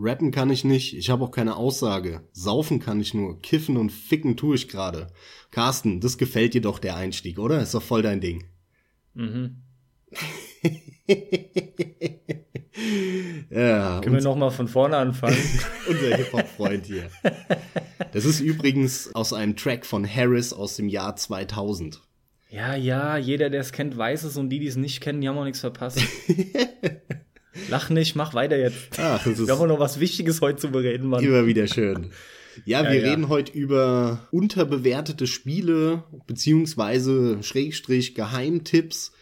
[0.00, 2.22] Rappen kann ich nicht, ich habe auch keine Aussage.
[2.32, 5.08] Saufen kann ich nur, kiffen und ficken tue ich gerade.
[5.50, 7.60] Carsten, das gefällt dir doch der Einstieg, oder?
[7.60, 8.44] Ist doch voll dein Ding.
[9.14, 9.62] Mhm.
[13.50, 15.36] ja, Können wir nochmal von vorne anfangen?
[15.88, 17.10] unser Hip-Hop-Freund hier.
[18.12, 22.00] Das ist übrigens aus einem Track von Harris aus dem Jahr 2000.
[22.50, 25.28] Ja, ja, jeder, der es kennt, weiß es und die, die es nicht kennen, die
[25.28, 26.00] haben auch nichts verpasst.
[27.68, 28.98] Lach nicht, mach weiter jetzt.
[28.98, 31.24] Ach, das ist wir haben noch was Wichtiges heute zu bereden, Mann.
[31.24, 32.10] Immer wieder schön.
[32.64, 33.10] Ja, ja wir ja.
[33.10, 39.12] reden heute über unterbewertete Spiele, beziehungsweise Schrägstrich Geheimtipps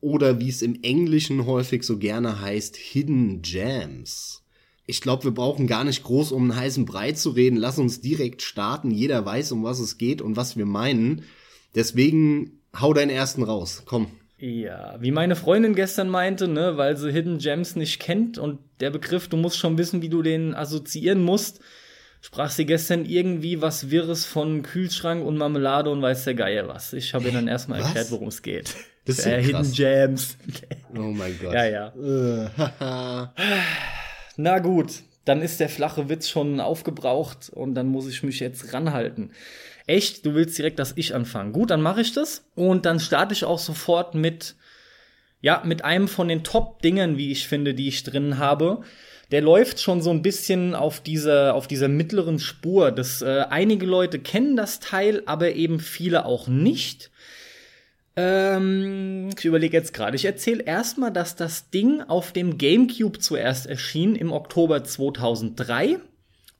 [0.00, 4.42] oder wie es im Englischen häufig so gerne heißt, Hidden Gems.
[4.84, 7.56] Ich glaube, wir brauchen gar nicht groß um einen heißen Brei zu reden.
[7.56, 8.90] Lass uns direkt starten.
[8.90, 11.22] Jeder weiß, um was es geht und was wir meinen.
[11.74, 13.84] Deswegen hau deinen ersten raus.
[13.86, 14.08] Komm.
[14.44, 18.90] Ja, wie meine Freundin gestern meinte, ne, weil sie Hidden Gems nicht kennt und der
[18.90, 21.60] Begriff, du musst schon wissen, wie du den assoziieren musst,
[22.20, 26.92] sprach sie gestern irgendwie was Wirres von Kühlschrank und Marmelade und weiß der Geier was.
[26.92, 28.74] Ich habe ihr dann erstmal erklärt, worum es geht.
[29.04, 30.36] Das ist ja äh, Hidden Gems.
[30.94, 31.54] oh mein Gott.
[31.54, 33.32] Ja, ja.
[34.36, 38.72] Na gut, dann ist der flache Witz schon aufgebraucht und dann muss ich mich jetzt
[38.72, 39.32] ranhalten.
[39.86, 41.52] Echt, du willst direkt, dass ich anfange.
[41.52, 44.54] Gut, dann mache ich das und dann starte ich auch sofort mit
[45.42, 48.82] ja, mit einem von den Top-Dingen, wie ich finde, die ich drin habe.
[49.32, 52.92] Der läuft schon so ein bisschen auf dieser, auf dieser mittleren Spur.
[52.92, 57.10] Das, äh, einige Leute kennen das Teil, aber eben viele auch nicht.
[58.14, 60.14] Ähm, ich überlege jetzt gerade.
[60.16, 65.98] Ich erzähle erstmal, dass das Ding auf dem GameCube zuerst erschien im Oktober 2003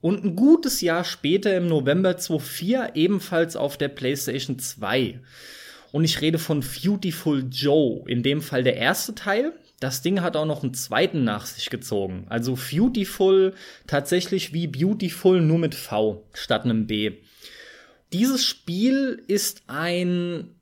[0.03, 5.21] und ein gutes Jahr später im November 2004 ebenfalls auf der PlayStation 2.
[5.93, 9.53] Und ich rede von Beautiful Joe, in dem Fall der erste Teil.
[9.79, 12.27] Das Ding hat auch noch einen zweiten nach sich gezogen.
[12.29, 13.55] Also Beautiful
[13.87, 17.13] tatsächlich wie Beautiful nur mit V statt einem B.
[18.13, 20.57] Dieses Spiel ist ein,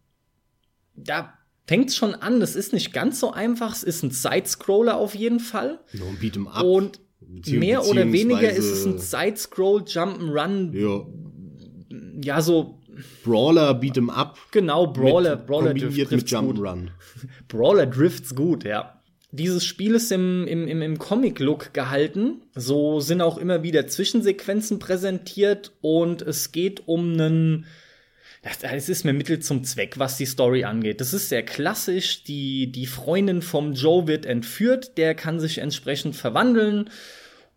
[0.95, 1.33] da
[1.67, 3.73] fängt schon an, das ist nicht ganz so einfach.
[3.73, 5.81] Es ist ein Sidescroller auf jeden Fall.
[5.93, 6.63] No, Beat'em Up.
[6.63, 7.01] Und
[7.47, 10.73] mehr oder weniger ist es ein Side-Scroll Jump'n'Run.
[10.73, 11.07] Ja.
[12.23, 12.79] Ja, so
[13.25, 14.39] Brawler Beat'em Up.
[14.51, 16.89] Genau, Brawler, mit, Brawler kombiniert mit Jump'n'Run.
[17.49, 19.01] Brawler drifts gut, ja.
[19.33, 22.43] Dieses Spiel ist im, im, im, im Comic-Look gehalten.
[22.55, 27.67] So sind auch immer wieder Zwischensequenzen präsentiert und es geht um einen
[28.43, 31.03] es ist mir Mittel zum Zweck, was die Story angeht.
[31.03, 32.25] Das ist sehr klassisch.
[32.25, 36.89] Die, die Freundin vom Joe wird entführt, der kann sich entsprechend verwandeln.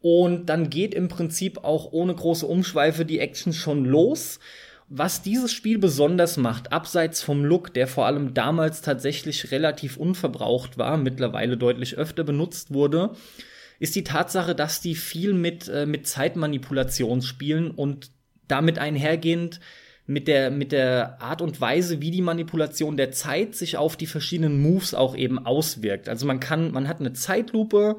[0.03, 4.41] Und dann geht im Prinzip auch ohne große Umschweife die Action schon los.
[4.89, 10.77] Was dieses Spiel besonders macht, abseits vom Look, der vor allem damals tatsächlich relativ unverbraucht
[10.77, 13.11] war, mittlerweile deutlich öfter benutzt wurde,
[13.79, 18.11] ist die Tatsache, dass die viel mit, äh, mit Zeitmanipulation spielen und
[18.49, 19.61] damit einhergehend
[20.05, 24.05] mit der, mit der Art und Weise, wie die Manipulation der Zeit sich auf die
[24.05, 26.09] verschiedenen Moves auch eben auswirkt.
[26.09, 27.95] Also man kann, man hat eine Zeitlupe,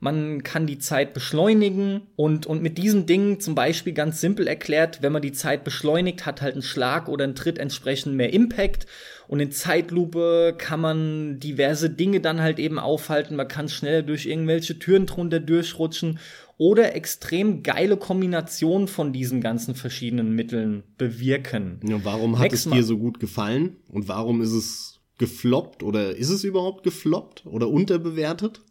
[0.00, 5.02] man kann die Zeit beschleunigen und, und mit diesen Dingen zum Beispiel ganz simpel erklärt,
[5.02, 8.86] wenn man die Zeit beschleunigt, hat halt ein Schlag oder ein Tritt entsprechend mehr Impact
[9.28, 14.24] und in Zeitlupe kann man diverse Dinge dann halt eben aufhalten, man kann schneller durch
[14.24, 16.18] irgendwelche Türen drunter durchrutschen
[16.56, 21.80] oder extrem geile Kombinationen von diesen ganzen verschiedenen Mitteln bewirken.
[21.86, 26.16] Ja, warum hat Next es dir so gut gefallen und warum ist es gefloppt oder
[26.16, 28.62] ist es überhaupt gefloppt oder unterbewertet?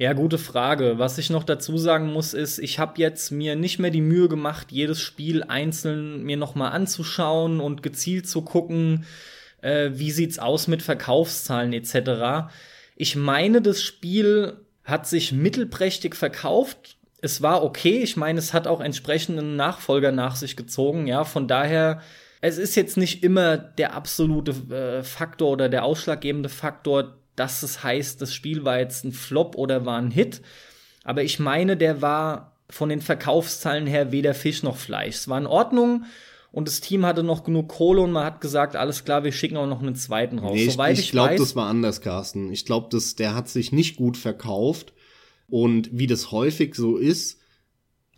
[0.00, 0.94] Ja, gute Frage.
[0.96, 4.30] Was ich noch dazu sagen muss, ist, ich habe jetzt mir nicht mehr die Mühe
[4.30, 9.04] gemacht, jedes Spiel einzeln mir nochmal anzuschauen und gezielt zu gucken,
[9.60, 12.50] äh, wie sieht's aus mit Verkaufszahlen etc.
[12.96, 17.98] Ich meine, das Spiel hat sich mittelprächtig verkauft, es war okay.
[17.98, 21.08] Ich meine, es hat auch entsprechenden Nachfolger nach sich gezogen.
[21.08, 22.00] Ja, von daher,
[22.40, 27.82] es ist jetzt nicht immer der absolute äh, Faktor oder der ausschlaggebende Faktor, dass es
[27.82, 30.42] heißt, das Spiel war jetzt ein Flop oder war ein Hit.
[31.04, 35.16] Aber ich meine, der war von den Verkaufszahlen her weder Fisch noch Fleisch.
[35.16, 36.04] Es war in Ordnung
[36.52, 39.56] und das Team hatte noch genug Kohle und man hat gesagt, alles klar, wir schicken
[39.56, 40.52] auch noch einen zweiten raus.
[40.52, 42.52] Nee, Soweit ich, ich glaube, das war anders, Carsten.
[42.52, 44.92] Ich glaube, der hat sich nicht gut verkauft
[45.48, 47.40] und wie das häufig so ist,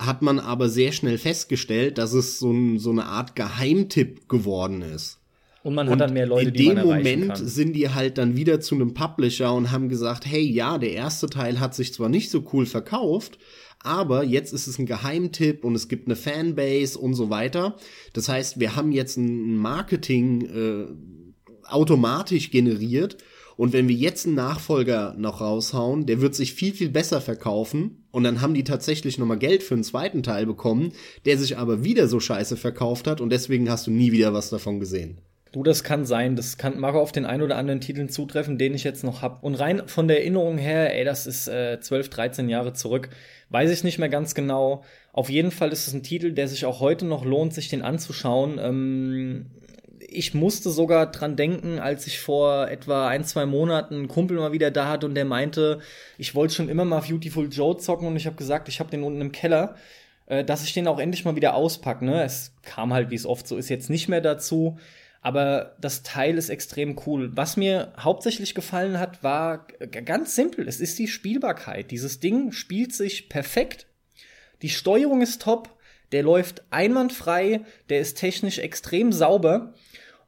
[0.01, 4.83] hat man aber sehr schnell festgestellt, dass es so, ein, so eine Art Geheimtipp geworden
[4.83, 5.22] ist.
[5.63, 7.47] Und man hat und dann mehr Leute, die man In dem Moment kann.
[7.47, 11.29] sind die halt dann wieder zu einem Publisher und haben gesagt, hey, ja, der erste
[11.29, 13.39] Teil hat sich zwar nicht so cool verkauft,
[13.79, 17.77] aber jetzt ist es ein Geheimtipp und es gibt eine Fanbase und so weiter.
[18.13, 20.87] Das heißt, wir haben jetzt ein Marketing äh,
[21.69, 23.19] automatisch generiert
[23.57, 28.07] Und wenn wir jetzt einen Nachfolger noch raushauen, der wird sich viel, viel besser verkaufen.
[28.11, 30.93] Und dann haben die tatsächlich nochmal Geld für einen zweiten Teil bekommen,
[31.25, 34.51] der sich aber wieder so scheiße verkauft hat und deswegen hast du nie wieder was
[34.51, 35.19] davon gesehen.
[35.53, 36.35] Du, das kann sein.
[36.35, 39.45] Das kann, mag auf den ein oder anderen Titeln zutreffen, den ich jetzt noch hab.
[39.45, 43.11] Und rein von der Erinnerung her, ey, das ist äh, 12, 13 Jahre zurück,
[43.51, 44.83] weiß ich nicht mehr ganz genau.
[45.13, 47.83] Auf jeden Fall ist es ein Titel, der sich auch heute noch lohnt, sich den
[47.83, 48.59] anzuschauen.
[48.59, 49.47] Ähm,
[50.01, 54.53] ich musste sogar dran denken, als ich vor etwa ein, zwei Monaten einen Kumpel mal
[54.53, 55.81] wieder da hatte und der meinte,
[56.17, 59.03] ich wollte schon immer mal Beautiful Joe zocken und ich habe gesagt, ich habe den
[59.03, 59.75] unten im Keller,
[60.27, 62.07] äh, dass ich den auch endlich mal wieder auspacke.
[62.07, 62.23] Ne?
[62.25, 64.79] Es kam halt, wie es oft so ist, jetzt nicht mehr dazu.
[65.23, 67.31] Aber das Teil ist extrem cool.
[67.35, 69.69] Was mir hauptsächlich gefallen hat, war
[70.05, 70.67] ganz simpel.
[70.67, 71.93] Es ist die Spielbarkeit.
[71.93, 73.87] Dieses Ding spielt sich perfekt.
[74.63, 75.79] Die Steuerung ist top.
[76.11, 77.61] Der läuft einwandfrei.
[77.89, 79.75] Der ist technisch extrem sauber.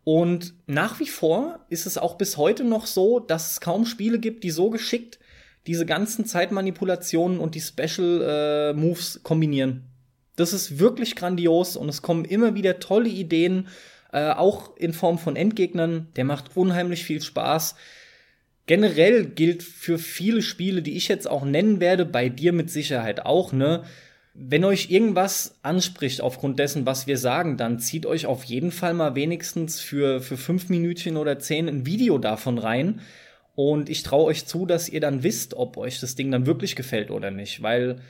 [0.04, 4.20] Und nach wie vor ist es auch bis heute noch so, dass es kaum Spiele
[4.20, 5.18] gibt, die so geschickt
[5.66, 9.84] diese ganzen Zeitmanipulationen und die Special äh, Moves kombinieren.
[10.36, 13.68] Das ist wirklich grandios und es kommen immer wieder tolle Ideen,
[14.14, 16.06] äh, auch in Form von Endgegnern.
[16.14, 17.74] Der macht unheimlich viel Spaß.
[18.66, 23.26] Generell gilt für viele Spiele, die ich jetzt auch nennen werde, bei dir mit Sicherheit
[23.26, 23.82] auch, ne?
[24.32, 28.94] Wenn euch irgendwas anspricht aufgrund dessen, was wir sagen, dann zieht euch auf jeden Fall
[28.94, 33.00] mal wenigstens für, für fünf Minütchen oder zehn ein Video davon rein.
[33.54, 36.74] Und ich traue euch zu, dass ihr dann wisst, ob euch das Ding dann wirklich
[36.74, 37.62] gefällt oder nicht.
[37.62, 38.00] Weil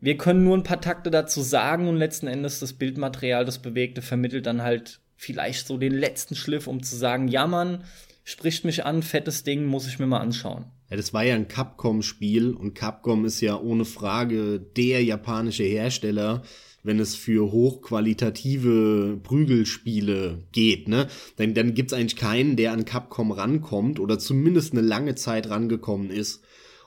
[0.00, 4.02] wir können nur ein paar Takte dazu sagen und letzten Endes das Bildmaterial, das Bewegte,
[4.02, 7.84] vermittelt dann halt vielleicht so den letzten Schliff, um zu sagen, ja Mann,
[8.24, 10.64] spricht mich an, fettes Ding, muss ich mir mal anschauen.
[10.90, 16.42] Ja, das war ja ein Capcom-Spiel und Capcom ist ja ohne Frage der japanische Hersteller,
[16.82, 21.06] wenn es für hochqualitative Prügelspiele geht, ne?
[21.36, 26.10] Dann, dann gibt's eigentlich keinen, der an Capcom rankommt oder zumindest eine lange Zeit rangekommen
[26.10, 26.41] ist.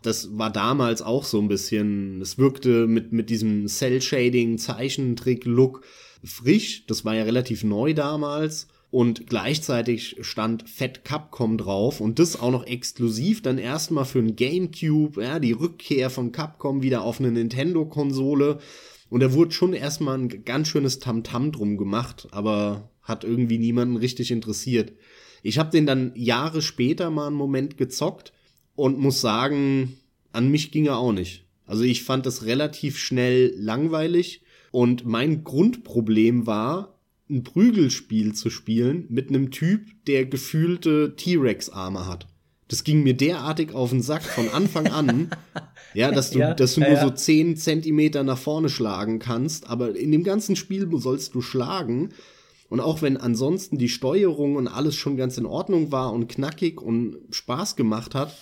[0.05, 5.83] Das war damals auch so ein bisschen, es wirkte mit, mit diesem Cell-Shading, Zeichentrick-Look
[6.23, 6.85] frisch.
[6.85, 12.51] Das war ja relativ neu damals und gleichzeitig stand Fett Capcom drauf und das auch
[12.51, 17.31] noch exklusiv dann erstmal für ein Gamecube, ja, die Rückkehr von Capcom wieder auf eine
[17.31, 18.59] Nintendo-Konsole.
[19.09, 23.57] Und da wurde schon erstmal ein ganz schönes Tamtam -Tam drum gemacht, aber hat irgendwie
[23.57, 24.93] niemanden richtig interessiert.
[25.41, 28.33] Ich habe den dann Jahre später mal einen Moment gezockt
[28.75, 29.97] und muss sagen,
[30.31, 31.45] an mich ging er auch nicht.
[31.65, 34.41] Also ich fand das relativ schnell langweilig
[34.71, 36.99] und mein Grundproblem war,
[37.29, 42.27] ein Prügelspiel zu spielen mit einem Typ, der gefühlte T-Rex-Arme hat.
[42.67, 45.29] Das ging mir derartig auf den Sack von Anfang an,
[45.93, 47.01] ja, dass du, ja, dass du nur ja.
[47.01, 52.09] so zehn Zentimeter nach vorne schlagen kannst, aber in dem ganzen Spiel sollst du schlagen.
[52.67, 56.81] Und auch wenn ansonsten die Steuerung und alles schon ganz in Ordnung war und knackig
[56.81, 58.35] und Spaß gemacht hat,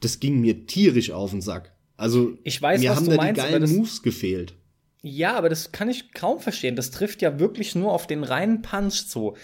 [0.00, 1.72] das ging mir tierisch auf den Sack.
[1.96, 4.54] Also, ich weiß, mir haben da meinst, die geilen Moves gefehlt.
[5.02, 6.76] Ja, aber das kann ich kaum verstehen.
[6.76, 9.36] Das trifft ja wirklich nur auf den reinen Punch zu.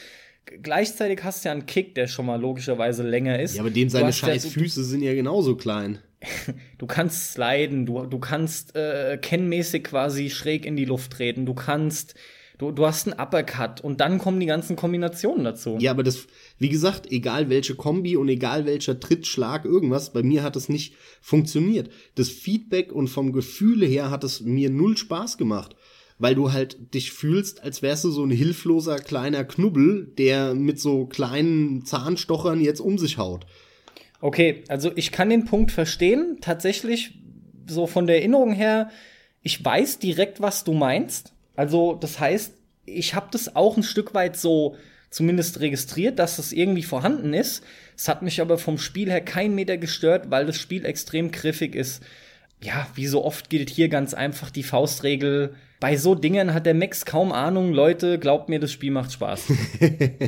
[0.45, 3.55] Gleichzeitig hast du ja einen Kick, der schon mal logischerweise länger ist.
[3.55, 6.01] Ja, aber dem seine scheiß ja, Füße sind ja genauso klein.
[6.79, 11.55] du kannst sliden, du, du kannst äh, kennmäßig quasi schräg in die Luft treten, du
[11.55, 12.15] kannst
[12.62, 15.79] Du, du hast einen Uppercut und dann kommen die ganzen Kombinationen dazu.
[15.81, 16.29] Ja, aber das,
[16.59, 20.94] wie gesagt, egal welche Kombi und egal welcher Trittschlag, irgendwas, bei mir hat es nicht
[21.20, 21.91] funktioniert.
[22.14, 25.75] Das Feedback und vom Gefühle her hat es mir null Spaß gemacht.
[26.20, 30.79] Weil du halt dich fühlst, als wärst du so ein hilfloser kleiner Knubbel, der mit
[30.79, 33.44] so kleinen Zahnstochern jetzt um sich haut.
[34.20, 36.39] Okay, also ich kann den Punkt verstehen.
[36.41, 37.19] Tatsächlich,
[37.67, 38.89] so von der Erinnerung her,
[39.43, 41.32] ich weiß direkt, was du meinst.
[41.63, 42.55] Also, das heißt,
[42.87, 44.75] ich habe das auch ein Stück weit so
[45.11, 47.63] zumindest registriert, dass das irgendwie vorhanden ist.
[47.97, 51.77] Es hat mich aber vom Spiel her kein Meter gestört, weil das Spiel extrem griffig
[51.77, 52.03] ist.
[52.61, 55.55] Ja, wie so oft gilt hier ganz einfach die Faustregel.
[55.79, 57.73] Bei so Dingen hat der Max kaum Ahnung.
[57.73, 59.53] Leute, glaubt mir, das Spiel macht Spaß.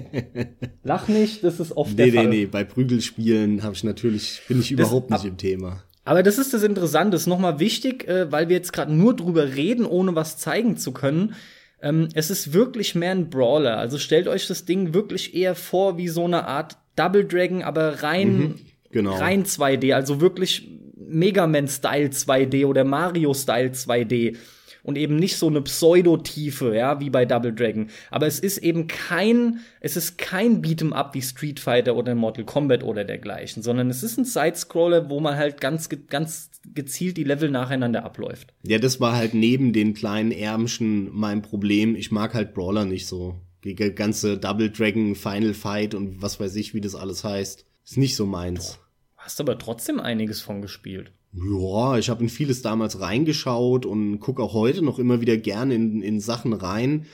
[0.85, 2.29] Lach nicht, das ist oft nee, der Fall.
[2.29, 5.83] Nee, nee, bei Prügelspielen habe ich natürlich, bin ich überhaupt das, nicht im Thema.
[6.05, 9.55] Aber das ist das Interessante, ist nochmal wichtig, äh, weil wir jetzt gerade nur drüber
[9.55, 11.35] reden, ohne was zeigen zu können.
[11.81, 13.79] Ähm, es ist wirklich mehr ein Brawler.
[13.79, 18.03] Also stellt euch das Ding wirklich eher vor wie so eine Art Double Dragon, aber
[18.03, 18.55] rein, mhm,
[18.91, 19.17] genau.
[19.17, 24.37] rein 2D, also wirklich Mega Man-Style 2D oder Mario-Style 2D
[24.85, 27.89] und eben nicht so eine Pseudotiefe, ja, wie bei Double Dragon.
[28.11, 32.45] Aber es ist eben kein, es ist kein Beat'em Up wie Street Fighter oder Mortal
[32.45, 37.25] Kombat oder dergleichen, sondern es ist ein Sidescroller, wo man halt ganz, ganz gezielt die
[37.25, 38.53] Level nacheinander abläuft.
[38.63, 41.97] Ja, das war halt neben den kleinen Ärmchen mein Problem.
[41.97, 43.35] Ich mag halt Brawler nicht so.
[43.65, 47.65] Die ganze Double Dragon Final Fight und was weiß ich, wie das alles heißt.
[47.85, 48.79] Ist nicht so meins.
[49.17, 51.13] Hast aber trotzdem einiges von gespielt.
[51.37, 55.75] Ja, ich habe in vieles damals reingeschaut und gucke auch heute noch immer wieder gerne
[55.75, 57.07] in, in Sachen rein.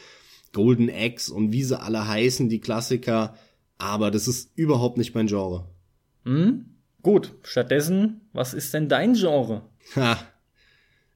[0.52, 3.34] Golden Axe und wie sie alle heißen, die Klassiker.
[3.78, 5.68] Aber das ist überhaupt nicht mein Genre.
[6.24, 6.66] Hm?
[7.02, 9.62] Gut, stattdessen, was ist denn dein Genre?
[9.96, 10.18] Ha.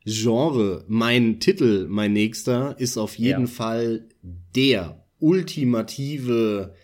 [0.06, 3.46] Genre, mein Titel, mein nächster, ist auf jeden ja.
[3.46, 4.08] Fall
[4.54, 6.74] der ultimative,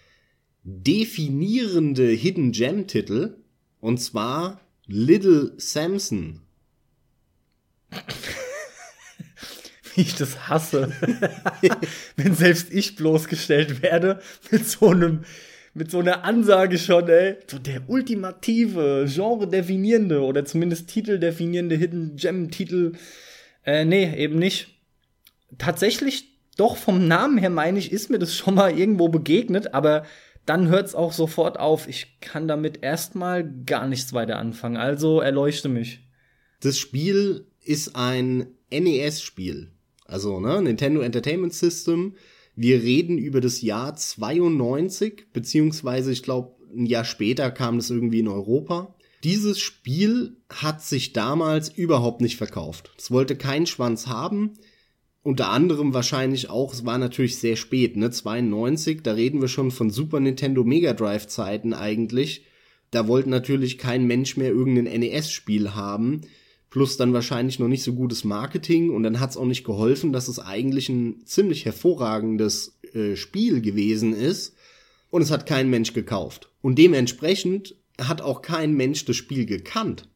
[0.64, 3.38] definierende Hidden Gem Titel.
[3.80, 4.60] Und zwar
[4.92, 6.40] Little Samson.
[9.94, 10.92] Wie ich das hasse.
[12.16, 14.20] Wenn selbst ich bloßgestellt werde
[14.50, 15.24] mit so einem
[15.72, 17.36] mit so einer Ansage schon, ey.
[17.46, 22.94] So der ultimative, Genre-definierende oder zumindest Titel-definierende Hidden Gem-Titel.
[23.64, 24.76] Äh, nee, eben nicht.
[25.58, 26.24] Tatsächlich,
[26.56, 30.04] doch vom Namen her meine ich, ist mir das schon mal irgendwo begegnet, aber
[30.46, 31.88] dann hört's auch sofort auf.
[31.88, 34.76] Ich kann damit erstmal gar nichts weiter anfangen.
[34.76, 36.00] Also erleuchte mich.
[36.60, 39.72] Das Spiel ist ein NES-Spiel.
[40.04, 42.14] Also, ne, Nintendo Entertainment System
[42.62, 48.20] wir reden über das Jahr 92, beziehungsweise ich glaube, ein Jahr später kam das irgendwie
[48.20, 48.94] in Europa.
[49.24, 52.92] Dieses Spiel hat sich damals überhaupt nicht verkauft.
[52.98, 54.58] Es wollte keinen Schwanz haben.
[55.22, 59.70] Unter anderem wahrscheinlich auch, es war natürlich sehr spät, ne, 92, da reden wir schon
[59.70, 62.44] von Super Nintendo Mega Drive Zeiten eigentlich.
[62.90, 66.22] Da wollte natürlich kein Mensch mehr irgendein NES-Spiel haben
[66.70, 70.12] plus dann wahrscheinlich noch nicht so gutes Marketing und dann hat es auch nicht geholfen,
[70.12, 74.54] dass es eigentlich ein ziemlich hervorragendes äh, Spiel gewesen ist
[75.10, 76.50] und es hat kein Mensch gekauft.
[76.62, 80.08] Und dementsprechend hat auch kein Mensch das Spiel gekannt.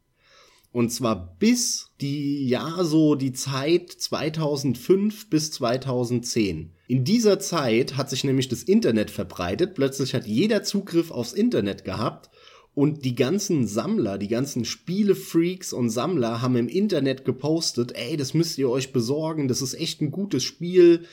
[0.75, 6.73] Und zwar bis die, ja, so die Zeit 2005 bis 2010.
[6.89, 9.77] In dieser Zeit hat sich nämlich das Internet verbreitet.
[9.77, 12.29] Plötzlich hat jeder Zugriff aufs Internet gehabt
[12.75, 18.35] und die ganzen Sammler, die ganzen Spielefreaks und Sammler haben im Internet gepostet, ey, das
[18.35, 21.05] müsst ihr euch besorgen, das ist echt ein gutes Spiel.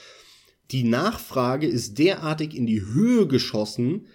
[0.72, 4.08] Die Nachfrage ist derartig in die Höhe geschossen,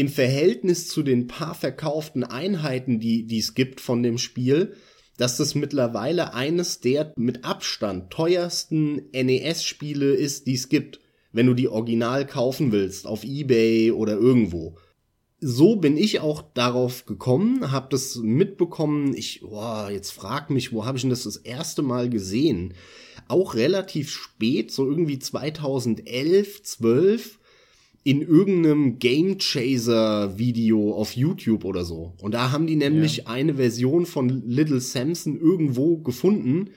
[0.00, 4.74] im Verhältnis zu den paar verkauften Einheiten, die, es gibt von dem Spiel,
[5.18, 11.00] dass das mittlerweile eines der mit Abstand teuersten NES-Spiele ist, die es gibt,
[11.32, 14.78] wenn du die original kaufen willst, auf eBay oder irgendwo
[15.42, 19.14] so bin ich auch darauf gekommen, habe das mitbekommen.
[19.16, 22.74] Ich, boah, jetzt frag mich, wo habe ich denn das das erste Mal gesehen?
[23.26, 27.39] Auch relativ spät, so irgendwie 2011, 12
[28.02, 32.14] in irgendeinem Game Chaser Video auf YouTube oder so.
[32.20, 33.26] Und da haben die nämlich ja.
[33.26, 36.70] eine Version von Little Samson irgendwo gefunden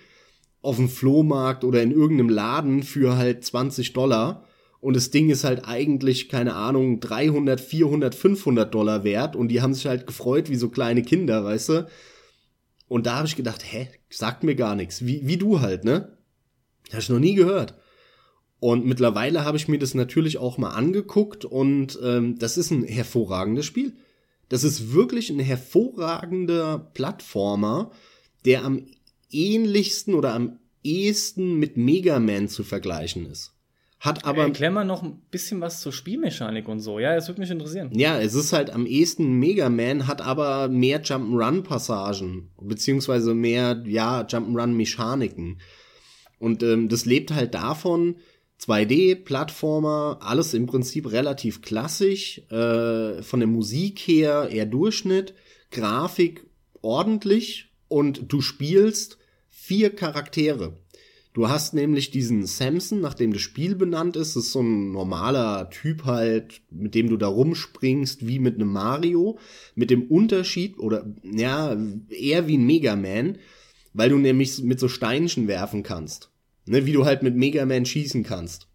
[0.62, 4.46] auf dem Flohmarkt oder in irgendeinem Laden für halt 20 Dollar
[4.84, 9.62] und das Ding ist halt eigentlich, keine Ahnung, 300, 400, 500 Dollar wert und die
[9.62, 11.88] haben sich halt gefreut wie so kleine Kinder, weißt du?
[12.90, 15.06] Und da habe ich gedacht, hä, sagt mir gar nichts.
[15.06, 16.18] Wie, wie du halt, ne?
[16.90, 17.76] Habe ich noch nie gehört.
[18.64, 22.86] Und mittlerweile habe ich mir das natürlich auch mal angeguckt und ähm, das ist ein
[22.86, 23.92] hervorragendes Spiel.
[24.48, 27.92] Das ist wirklich ein hervorragender Plattformer,
[28.46, 28.86] der am
[29.30, 33.52] ähnlichsten oder am ehesten mit Mega Man zu vergleichen ist.
[34.00, 34.44] Hat aber.
[34.44, 37.00] Erklär mal noch ein bisschen was zur Spielmechanik und so.
[37.00, 37.90] Ja, es würde mich interessieren.
[37.92, 44.22] Ja, es ist halt am ehesten Mega Man, hat aber mehr Jump'n'Run-Passagen, beziehungsweise mehr, ja,
[44.22, 45.60] Jump'n'Run-Mechaniken.
[46.40, 48.16] Und ähm, das lebt halt davon,
[48.66, 55.34] 2D-Plattformer, alles im Prinzip relativ klassisch, äh, von der Musik her eher Durchschnitt,
[55.72, 56.46] Grafik
[56.82, 59.18] ordentlich und du spielst
[59.50, 60.78] vier Charaktere.
[61.34, 64.36] Du hast nämlich diesen Samson, nach dem das Spiel benannt ist.
[64.36, 68.72] Das ist so ein normaler Typ halt, mit dem du da rumspringst, wie mit einem
[68.72, 69.40] Mario.
[69.74, 71.76] Mit dem Unterschied, oder ja,
[72.10, 73.40] eher wie ein Mega Man,
[73.94, 76.30] weil du nämlich mit so Steinchen werfen kannst.
[76.66, 78.68] Ne, wie du halt mit Mega Man schießen kannst.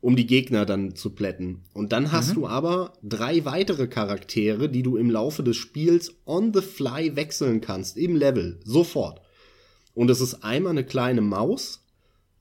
[0.00, 1.62] Um die Gegner dann zu plätten.
[1.72, 2.34] Und dann hast mhm.
[2.34, 7.60] du aber drei weitere Charaktere, die du im Laufe des Spiels on the fly wechseln
[7.60, 7.96] kannst.
[7.96, 8.60] Im Level.
[8.64, 9.20] Sofort.
[9.94, 11.86] Und es ist einmal eine kleine Maus,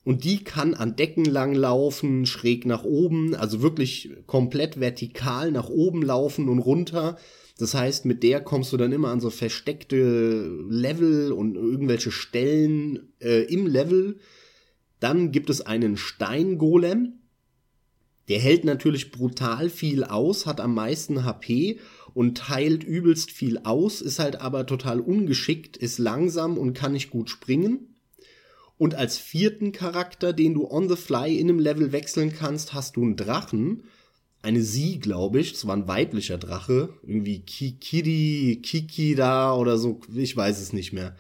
[0.06, 5.68] und die kann an Decken lang laufen, schräg nach oben, also wirklich komplett vertikal nach
[5.68, 7.18] oben laufen und runter.
[7.58, 13.14] Das heißt, mit der kommst du dann immer an so versteckte Level und irgendwelche Stellen
[13.20, 14.20] äh, im Level.
[15.00, 17.20] Dann gibt es einen Steingolem.
[18.28, 21.80] Der hält natürlich brutal viel aus, hat am meisten HP
[22.14, 27.12] und teilt übelst viel aus, ist halt aber total ungeschickt, ist langsam und kann nicht
[27.12, 27.96] gut springen.
[28.78, 32.96] Und als vierten Charakter, den du on the fly in einem Level wechseln kannst, hast
[32.96, 33.84] du einen Drachen.
[34.42, 40.36] eine Sie, glaube ich, es war ein weiblicher Drache, irgendwie Kikiri, Kikida oder so, ich
[40.36, 41.16] weiß es nicht mehr.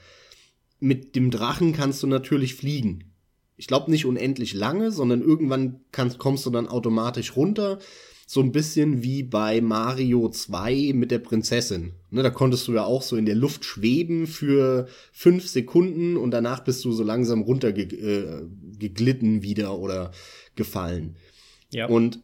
[0.79, 3.14] Mit dem Drachen kannst du natürlich fliegen.
[3.57, 7.79] Ich glaube nicht unendlich lange, sondern irgendwann kannst, kommst du dann automatisch runter.
[8.27, 11.93] So ein bisschen wie bei Mario 2 mit der Prinzessin.
[12.09, 16.31] Ne, da konntest du ja auch so in der Luft schweben für fünf Sekunden und
[16.31, 20.11] danach bist du so langsam runtergeglitten äh, wieder oder
[20.55, 21.17] gefallen.
[21.71, 21.87] Ja.
[21.87, 22.19] Und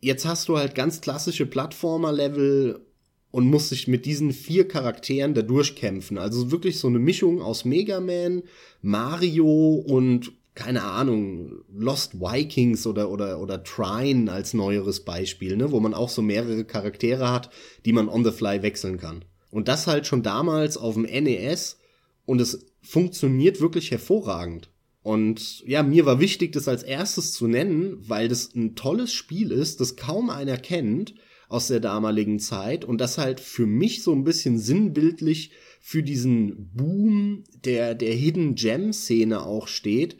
[0.00, 2.84] jetzt hast du halt ganz klassische Plattformer-Level
[3.30, 6.18] und musst dich mit diesen vier Charakteren da durchkämpfen.
[6.18, 8.42] Also wirklich so eine Mischung aus Mega Man,
[8.80, 15.78] Mario und keine Ahnung, Lost Vikings oder, oder, oder Trine als neueres Beispiel, ne, wo
[15.78, 17.50] man auch so mehrere Charaktere hat,
[17.84, 19.24] die man on the fly wechseln kann.
[19.52, 21.78] Und das halt schon damals auf dem NES
[22.26, 24.68] und es funktioniert wirklich hervorragend.
[25.04, 29.52] Und ja, mir war wichtig, das als erstes zu nennen, weil das ein tolles Spiel
[29.52, 31.14] ist, das kaum einer kennt
[31.48, 36.72] aus der damaligen Zeit und das halt für mich so ein bisschen sinnbildlich für diesen
[36.74, 40.16] Boom der, der Hidden Gem Szene auch steht,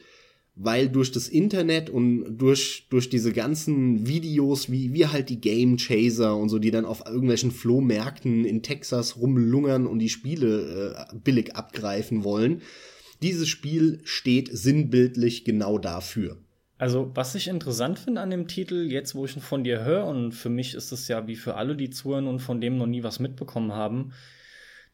[0.61, 5.77] weil durch das Internet und durch, durch diese ganzen Videos, wie, wie halt die Game
[5.77, 11.17] Chaser und so, die dann auf irgendwelchen Flohmärkten in Texas rumlungern und die Spiele äh,
[11.17, 12.63] billig abgreifen wollen,
[13.23, 16.39] dieses Spiel steht sinnbildlich genau dafür.
[16.77, 20.07] Also, was ich interessant finde an dem Titel, jetzt wo ich ihn von dir höre,
[20.07, 22.87] und für mich ist es ja wie für alle, die zuhören und von dem noch
[22.87, 24.13] nie was mitbekommen haben,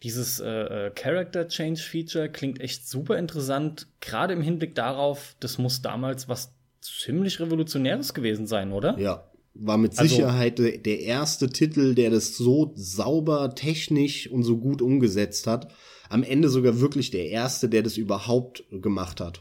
[0.04, 5.56] dieses äh, äh, Character Change Feature klingt echt super interessant, gerade im Hinblick darauf, das
[5.56, 8.98] muss damals was ziemlich Revolutionäres gewesen sein, oder?
[8.98, 14.58] Ja, war mit also, Sicherheit der erste Titel, der das so sauber, technisch und so
[14.58, 15.72] gut umgesetzt hat.
[16.10, 19.40] Am Ende sogar wirklich der erste, der das überhaupt gemacht hat.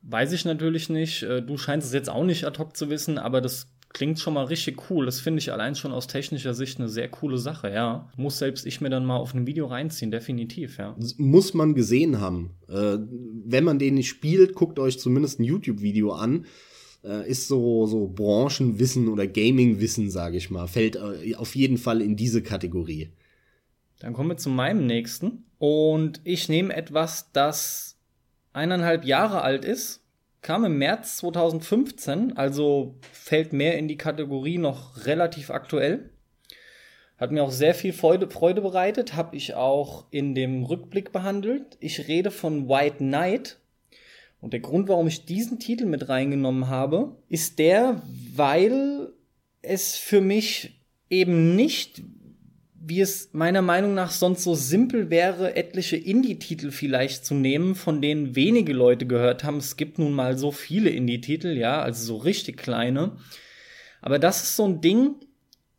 [0.00, 1.22] Weiß ich natürlich nicht.
[1.22, 4.34] Äh, du scheinst es jetzt auch nicht ad hoc zu wissen, aber das klingt schon
[4.34, 5.06] mal richtig cool.
[5.06, 8.08] Das finde ich allein schon aus technischer Sicht eine sehr coole Sache, ja.
[8.16, 10.96] Muss selbst ich mir dann mal auf ein Video reinziehen, definitiv, ja.
[11.16, 12.50] Muss man gesehen haben.
[12.68, 12.98] Äh,
[13.44, 16.46] wenn man den nicht spielt, guckt euch zumindest ein YouTube-Video an.
[17.04, 20.66] Äh, ist so, so Branchenwissen oder Gaming-Wissen, sage ich mal.
[20.66, 23.10] Fällt äh, auf jeden Fall in diese Kategorie.
[24.00, 25.44] Dann kommen wir zu meinem nächsten.
[25.58, 27.96] Und ich nehme etwas, das
[28.52, 30.02] eineinhalb Jahre alt ist
[30.48, 36.08] kam im März 2015, also fällt mehr in die Kategorie noch relativ aktuell.
[37.18, 41.76] Hat mir auch sehr viel Freude, Freude bereitet, habe ich auch in dem Rückblick behandelt.
[41.80, 43.58] Ich rede von White Knight.
[44.40, 48.00] Und der Grund, warum ich diesen Titel mit reingenommen habe, ist der,
[48.34, 49.12] weil
[49.60, 50.80] es für mich
[51.10, 52.00] eben nicht
[52.80, 58.00] wie es meiner Meinung nach sonst so simpel wäre, etliche Indie-Titel vielleicht zu nehmen, von
[58.00, 59.58] denen wenige Leute gehört haben.
[59.58, 63.16] Es gibt nun mal so viele Indie-Titel, ja, also so richtig kleine.
[64.00, 65.16] Aber das ist so ein Ding,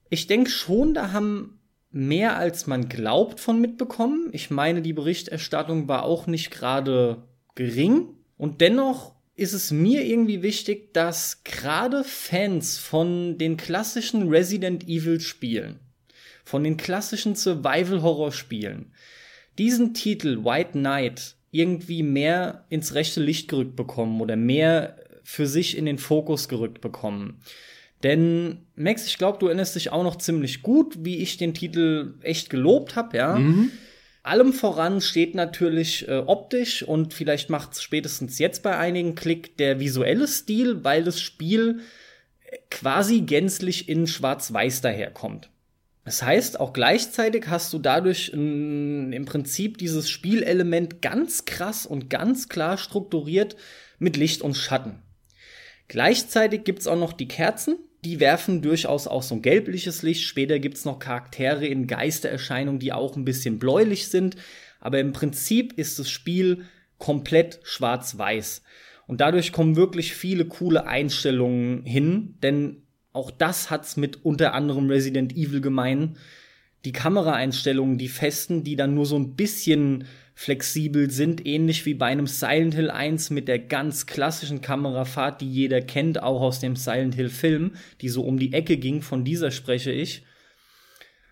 [0.10, 1.60] ich denke schon, da haben
[1.92, 4.30] mehr als man glaubt von mitbekommen.
[4.32, 7.24] Ich meine, die Berichterstattung war auch nicht gerade
[7.56, 8.10] gering.
[8.38, 15.20] Und dennoch ist es mir irgendwie wichtig, dass gerade Fans von den klassischen Resident Evil
[15.20, 15.80] Spielen,
[16.50, 18.92] von den klassischen Survival-Horror-Spielen
[19.60, 25.78] diesen Titel White Knight irgendwie mehr ins rechte Licht gerückt bekommen oder mehr für sich
[25.78, 27.42] in den Fokus gerückt bekommen.
[28.02, 32.16] Denn Max, ich glaube, du erinnerst dich auch noch ziemlich gut, wie ich den Titel
[32.22, 33.38] echt gelobt habe, ja.
[33.38, 33.72] Mhm.
[34.24, 39.58] Allem voran steht natürlich äh, optisch und vielleicht macht es spätestens jetzt bei einigen Klick
[39.58, 41.82] der visuelle Stil, weil das Spiel
[42.72, 45.50] quasi gänzlich in Schwarz-Weiß daherkommt.
[46.10, 52.10] Das heißt, auch gleichzeitig hast du dadurch m, im Prinzip dieses Spielelement ganz krass und
[52.10, 53.56] ganz klar strukturiert
[54.00, 55.04] mit Licht und Schatten.
[55.88, 60.24] Gleichzeitig gibt's auch noch die Kerzen, die werfen durchaus auch so ein gelbliches Licht.
[60.24, 64.36] Später gibt's noch Charaktere in Geistererscheinungen, die auch ein bisschen bläulich sind.
[64.80, 66.66] Aber im Prinzip ist das Spiel
[66.98, 68.64] komplett schwarz-weiß.
[69.06, 72.82] Und dadurch kommen wirklich viele coole Einstellungen hin, denn
[73.14, 76.18] auch das hat's mit unter anderem Resident Evil gemein.
[76.86, 82.06] Die Kameraeinstellungen, die festen, die dann nur so ein bisschen flexibel sind, ähnlich wie bei
[82.06, 86.78] einem Silent Hill 1 mit der ganz klassischen Kamerafahrt, die jeder kennt, auch aus dem
[86.78, 90.24] Silent Hill Film, die so um die Ecke ging, von dieser spreche ich.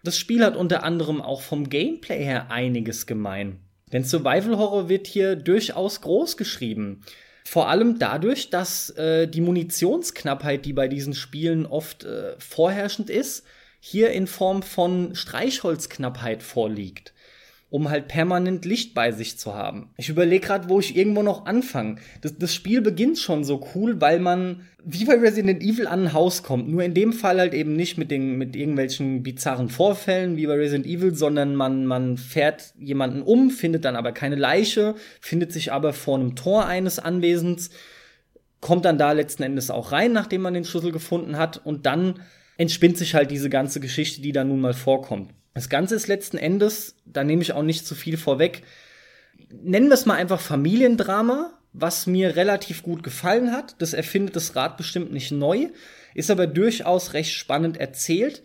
[0.04, 3.60] Das Spiel hat unter anderem auch vom Gameplay her einiges gemein.
[3.94, 7.04] Denn Survival Horror wird hier durchaus groß geschrieben.
[7.50, 13.46] Vor allem dadurch, dass äh, die Munitionsknappheit, die bei diesen Spielen oft äh, vorherrschend ist,
[13.80, 17.14] hier in Form von Streichholzknappheit vorliegt.
[17.70, 19.90] Um halt permanent Licht bei sich zu haben.
[19.98, 21.98] Ich überlege gerade, wo ich irgendwo noch anfange.
[22.22, 26.14] Das, das Spiel beginnt schon so cool, weil man wie bei Resident Evil an ein
[26.14, 26.70] Haus kommt.
[26.70, 30.54] Nur in dem Fall halt eben nicht mit, den, mit irgendwelchen bizarren Vorfällen wie bei
[30.54, 35.74] Resident Evil, sondern man, man fährt jemanden um, findet dann aber keine Leiche, findet sich
[35.74, 37.70] aber vor einem Tor eines Anwesens,
[38.62, 42.22] kommt dann da letzten Endes auch rein, nachdem man den Schlüssel gefunden hat und dann
[42.56, 45.34] entspinnt sich halt diese ganze Geschichte, die da nun mal vorkommt.
[45.58, 48.62] Das Ganze ist letzten Endes, da nehme ich auch nicht zu viel vorweg,
[49.50, 53.76] nennen wir es mal einfach Familiendrama, was mir relativ gut gefallen hat.
[53.80, 55.70] Das erfindet das Rad bestimmt nicht neu,
[56.14, 58.44] ist aber durchaus recht spannend erzählt.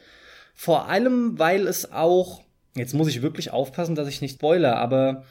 [0.55, 2.45] Vor allem, weil es auch,
[2.77, 5.27] jetzt muss ich wirklich aufpassen, dass ich nicht spoiler, aber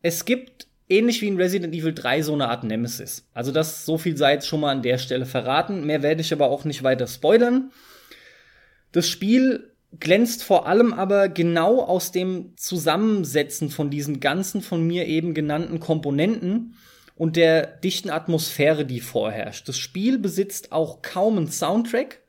[0.00, 3.26] es gibt ähnlich wie in Resident Evil 3 so eine Art Nemesis.
[3.34, 5.86] Also das so viel sei jetzt schon mal an der Stelle verraten.
[5.86, 7.72] Mehr werde ich aber auch nicht weiter spoilern.
[8.92, 15.06] Das Spiel glänzt vor allem aber genau aus dem Zusammensetzen von diesen ganzen von mir
[15.06, 16.74] eben genannten Komponenten
[17.16, 19.68] und der dichten Atmosphäre, die vorherrscht.
[19.68, 22.20] Das Spiel besitzt auch kaum einen Soundtrack,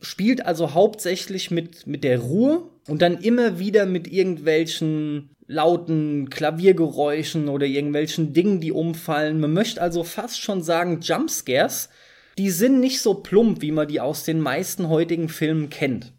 [0.00, 7.48] spielt also hauptsächlich mit, mit der Ruhe und dann immer wieder mit irgendwelchen lauten Klaviergeräuschen
[7.48, 9.40] oder irgendwelchen Dingen, die umfallen.
[9.40, 11.88] Man möchte also fast schon sagen Jumpscares.
[12.36, 16.12] Die sind nicht so plump, wie man die aus den meisten heutigen Filmen kennt.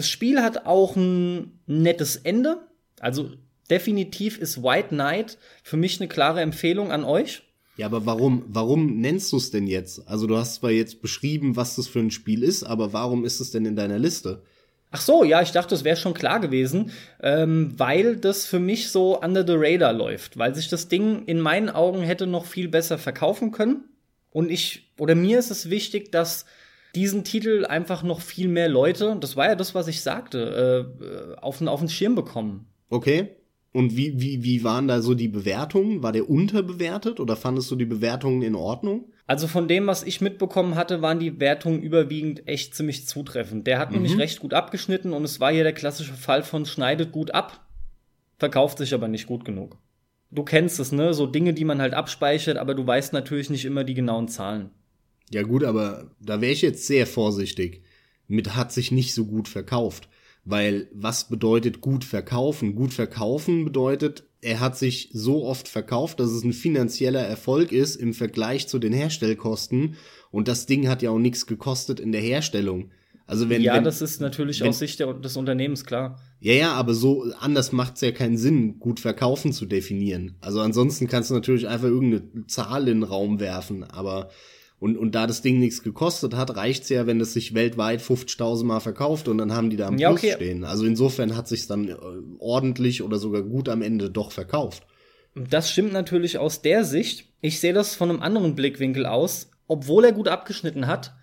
[0.00, 2.56] Das Spiel hat auch ein nettes Ende.
[3.00, 3.32] Also
[3.68, 7.42] definitiv ist White Knight für mich eine klare Empfehlung an euch.
[7.76, 10.08] Ja, aber warum, warum nennst du es denn jetzt?
[10.08, 13.40] Also du hast zwar jetzt beschrieben, was das für ein Spiel ist, aber warum ist
[13.40, 14.42] es denn in deiner Liste?
[14.90, 18.88] Ach so, ja, ich dachte, das wäre schon klar gewesen, ähm, weil das für mich
[18.88, 22.68] so under the radar läuft, weil sich das Ding in meinen Augen hätte noch viel
[22.68, 23.84] besser verkaufen können.
[24.30, 26.46] Und ich, oder mir ist es wichtig, dass
[26.94, 31.40] diesen Titel einfach noch viel mehr Leute, das war ja das, was ich sagte, äh,
[31.40, 32.66] auf, auf den Schirm bekommen.
[32.88, 33.28] Okay.
[33.72, 36.02] Und wie, wie, wie waren da so die Bewertungen?
[36.02, 39.12] War der unterbewertet oder fandest du die Bewertungen in Ordnung?
[39.28, 43.68] Also von dem, was ich mitbekommen hatte, waren die Wertungen überwiegend echt ziemlich zutreffend.
[43.68, 43.98] Der hat mhm.
[43.98, 47.64] nämlich recht gut abgeschnitten und es war hier der klassische Fall von schneidet gut ab,
[48.38, 49.76] verkauft sich aber nicht gut genug.
[50.32, 51.14] Du kennst es, ne?
[51.14, 54.70] So Dinge, die man halt abspeichert, aber du weißt natürlich nicht immer die genauen Zahlen.
[55.30, 57.82] Ja gut, aber da wäre ich jetzt sehr vorsichtig.
[58.26, 60.08] Mit hat sich nicht so gut verkauft.
[60.44, 62.74] Weil was bedeutet gut verkaufen?
[62.74, 67.96] Gut verkaufen bedeutet, er hat sich so oft verkauft, dass es ein finanzieller Erfolg ist
[67.96, 69.96] im Vergleich zu den Herstellkosten.
[70.30, 72.90] Und das Ding hat ja auch nichts gekostet in der Herstellung.
[73.26, 76.18] Also wenn, ja, wenn, das ist natürlich wenn, aus Sicht des Unternehmens klar.
[76.40, 80.34] Ja, ja, aber so anders macht es ja keinen Sinn, gut verkaufen zu definieren.
[80.40, 84.30] Also ansonsten kannst du natürlich einfach irgendeine Zahl in den Raum werfen, aber
[84.80, 88.64] und, und da das Ding nichts gekostet hat, reicht's ja, wenn es sich weltweit 50.000
[88.64, 90.32] Mal verkauft und dann haben die da am ja, Plus okay.
[90.34, 90.64] stehen.
[90.64, 91.96] Also insofern hat sich's dann äh,
[92.38, 94.86] ordentlich oder sogar gut am Ende doch verkauft.
[95.34, 97.26] Das stimmt natürlich aus der Sicht.
[97.42, 99.50] Ich sehe das von einem anderen Blickwinkel aus.
[99.68, 101.14] Obwohl er gut abgeschnitten hat,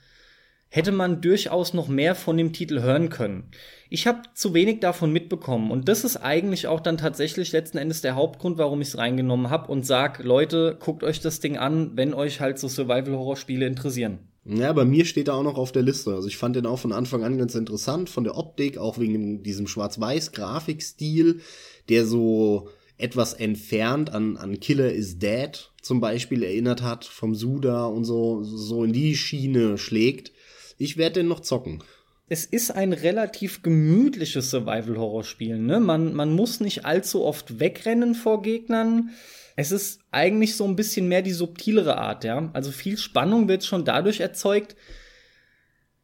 [0.70, 3.50] hätte man durchaus noch mehr von dem Titel hören können.
[3.90, 8.02] Ich habe zu wenig davon mitbekommen und das ist eigentlich auch dann tatsächlich letzten Endes
[8.02, 11.92] der Hauptgrund, warum ich es reingenommen habe und sag, Leute, guckt euch das Ding an,
[11.96, 14.20] wenn euch halt so Survival-Horror-Spiele interessieren.
[14.50, 16.14] Ja, bei mir steht er auch noch auf der Liste.
[16.14, 19.44] Also ich fand den auch von Anfang an ganz interessant, von der Optik, auch wegen
[19.44, 21.42] diesem Schwarz-Weiß-Grafikstil,
[21.90, 27.86] der so etwas entfernt an, an Killer is Dead zum Beispiel erinnert hat, vom Suda
[27.86, 30.32] und so, so in die Schiene schlägt.
[30.78, 31.84] Ich werde den noch zocken
[32.30, 35.58] es ist ein relativ gemütliches Survival-Horror-Spiel.
[35.58, 35.80] Ne?
[35.80, 39.12] Man, man muss nicht allzu oft wegrennen vor Gegnern.
[39.56, 42.50] Es ist eigentlich so ein bisschen mehr die subtilere Art, ja.
[42.54, 44.76] Also viel Spannung wird schon dadurch erzeugt,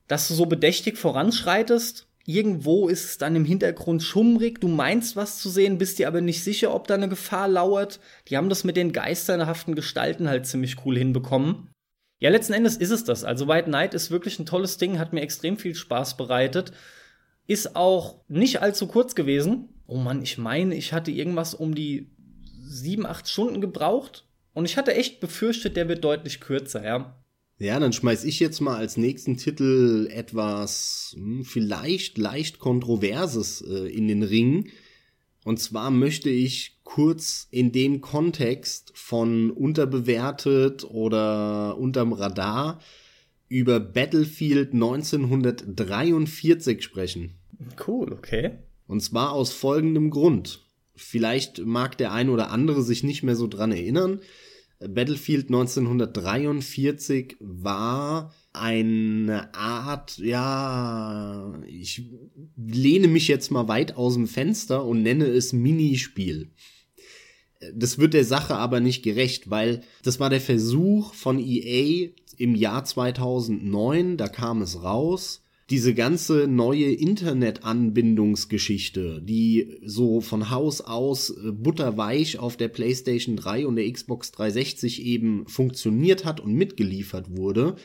[0.08, 2.08] dass du so bedächtig voranschreitest.
[2.26, 6.22] Irgendwo ist es dann im Hintergrund schummrig, du meinst was zu sehen, bist dir aber
[6.22, 8.00] nicht sicher, ob da eine Gefahr lauert.
[8.30, 11.73] Die haben das mit den geisterhaften Gestalten halt ziemlich cool hinbekommen.
[12.24, 13.26] Ja, letzten Endes ist es das.
[13.26, 16.72] Also White Knight ist wirklich ein tolles Ding, hat mir extrem viel Spaß bereitet.
[17.48, 19.68] Ist auch nicht allzu kurz gewesen.
[19.88, 22.14] Oh Mann, ich meine, ich hatte irgendwas um die
[22.62, 24.26] sieben, acht Stunden gebraucht.
[24.54, 27.22] Und ich hatte echt befürchtet, der wird deutlich kürzer, ja.
[27.58, 33.94] Ja, dann schmeiß ich jetzt mal als nächsten Titel etwas hm, vielleicht leicht kontroverses äh,
[33.94, 34.70] in den Ring.
[35.44, 42.80] Und zwar möchte ich kurz in dem Kontext von unterbewertet oder unterm Radar
[43.50, 47.34] über Battlefield 1943 sprechen.
[47.86, 48.52] Cool, okay.
[48.88, 50.62] Und zwar aus folgendem Grund.
[50.96, 54.20] Vielleicht mag der ein oder andere sich nicht mehr so dran erinnern.
[54.90, 62.04] Battlefield 1943 war eine Art, ja, ich
[62.56, 66.52] lehne mich jetzt mal weit aus dem Fenster und nenne es Minispiel.
[67.74, 72.56] Das wird der Sache aber nicht gerecht, weil das war der Versuch von EA im
[72.56, 81.30] Jahr 2009, da kam es raus, diese ganze neue Internetanbindungsgeschichte, die so von Haus aus
[81.30, 87.38] äh, butterweich auf der PlayStation 3 und der Xbox 360 eben funktioniert hat und mitgeliefert
[87.38, 87.76] wurde,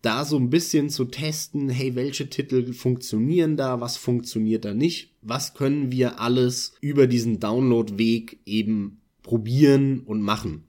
[0.00, 5.16] da so ein bisschen zu testen, hey, welche Titel funktionieren da, was funktioniert da nicht,
[5.22, 10.68] was können wir alles über diesen Downloadweg eben probieren und machen.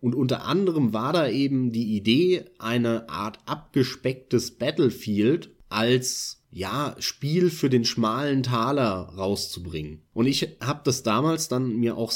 [0.00, 7.48] Und unter anderem war da eben die Idee, eine Art abgespecktes Battlefield als ja, Spiel
[7.48, 10.02] für den schmalen Taler rauszubringen.
[10.12, 12.12] Und ich habe das damals dann mir auch,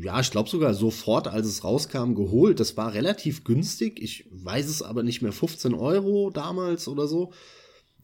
[0.00, 2.60] ja, ich glaube sogar sofort, als es rauskam, geholt.
[2.60, 4.00] Das war relativ günstig.
[4.00, 7.32] Ich weiß es aber nicht mehr, 15 Euro damals oder so.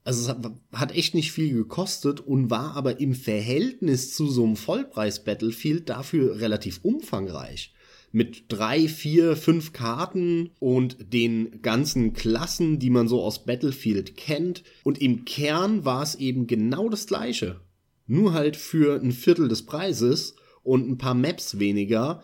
[0.03, 4.45] Also es hat, hat echt nicht viel gekostet und war aber im Verhältnis zu so
[4.45, 7.73] einem Vollpreis-Battlefield dafür relativ umfangreich
[8.13, 14.65] mit drei, vier, fünf Karten und den ganzen Klassen, die man so aus Battlefield kennt.
[14.83, 17.61] Und im Kern war es eben genau das gleiche.
[18.07, 22.23] Nur halt für ein Viertel des Preises und ein paar Maps weniger.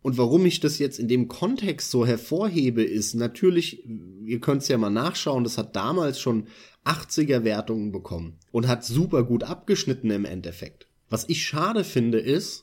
[0.00, 3.86] Und warum ich das jetzt in dem Kontext so hervorhebe, ist natürlich,
[4.24, 6.48] ihr könnt es ja mal nachschauen, das hat damals schon
[6.84, 10.88] 80er Wertungen bekommen und hat super gut abgeschnitten im Endeffekt.
[11.08, 12.61] Was ich schade finde ist,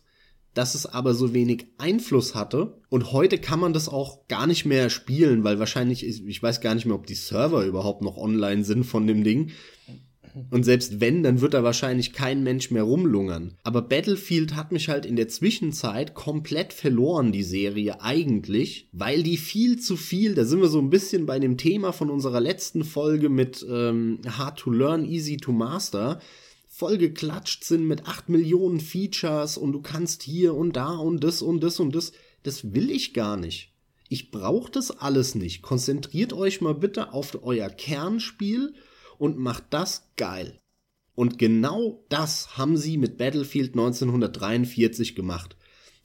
[0.53, 2.77] dass es aber so wenig Einfluss hatte.
[2.89, 6.75] Und heute kann man das auch gar nicht mehr spielen, weil wahrscheinlich, ich weiß gar
[6.75, 9.51] nicht mehr, ob die Server überhaupt noch online sind von dem Ding.
[10.51, 13.55] Und selbst wenn, dann wird da wahrscheinlich kein Mensch mehr rumlungern.
[13.63, 19.37] Aber Battlefield hat mich halt in der Zwischenzeit komplett verloren, die Serie eigentlich, weil die
[19.37, 22.83] viel zu viel, da sind wir so ein bisschen bei dem Thema von unserer letzten
[22.83, 26.19] Folge mit ähm, Hard to Learn, Easy to Master
[26.79, 31.61] vollgeklatscht sind mit acht Millionen Features und du kannst hier und da und das und
[31.61, 32.13] das und das.
[32.43, 33.73] Das will ich gar nicht.
[34.07, 35.61] Ich brauche das alles nicht.
[35.61, 38.73] Konzentriert euch mal bitte auf euer Kernspiel
[39.17, 40.57] und macht das geil.
[41.15, 45.57] Und genau das haben sie mit Battlefield 1943 gemacht.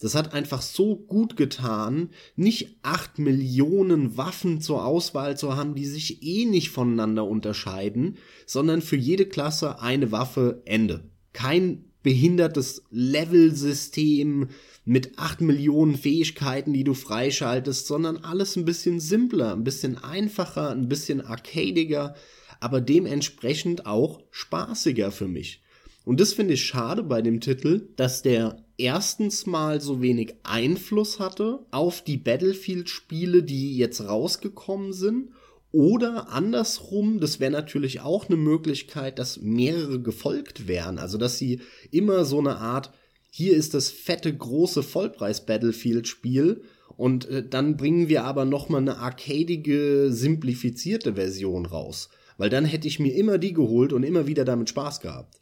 [0.05, 5.87] Das hat einfach so gut getan, nicht acht Millionen Waffen zur Auswahl zu haben, die
[5.87, 11.09] sich eh nicht voneinander unterscheiden, sondern für jede Klasse eine Waffe Ende.
[11.33, 14.49] Kein behindertes Level-System
[14.85, 20.69] mit acht Millionen Fähigkeiten, die du freischaltest, sondern alles ein bisschen simpler, ein bisschen einfacher,
[20.69, 22.14] ein bisschen arcadiger,
[22.61, 25.62] aber dementsprechend auch spaßiger für mich.
[26.05, 31.18] Und das finde ich schade bei dem Titel, dass der erstens mal so wenig Einfluss
[31.18, 35.30] hatte auf die Battlefield-Spiele, die jetzt rausgekommen sind.
[35.72, 40.98] Oder andersrum, das wäre natürlich auch eine Möglichkeit, dass mehrere gefolgt wären.
[40.98, 41.60] Also dass sie
[41.90, 42.92] immer so eine Art,
[43.30, 46.62] hier ist das fette, große Vollpreis-Battlefield-Spiel
[46.96, 52.08] und äh, dann bringen wir aber nochmal eine arcadige, simplifizierte Version raus.
[52.37, 55.38] Weil dann hätte ich mir immer die geholt und immer wieder damit Spaß gehabt.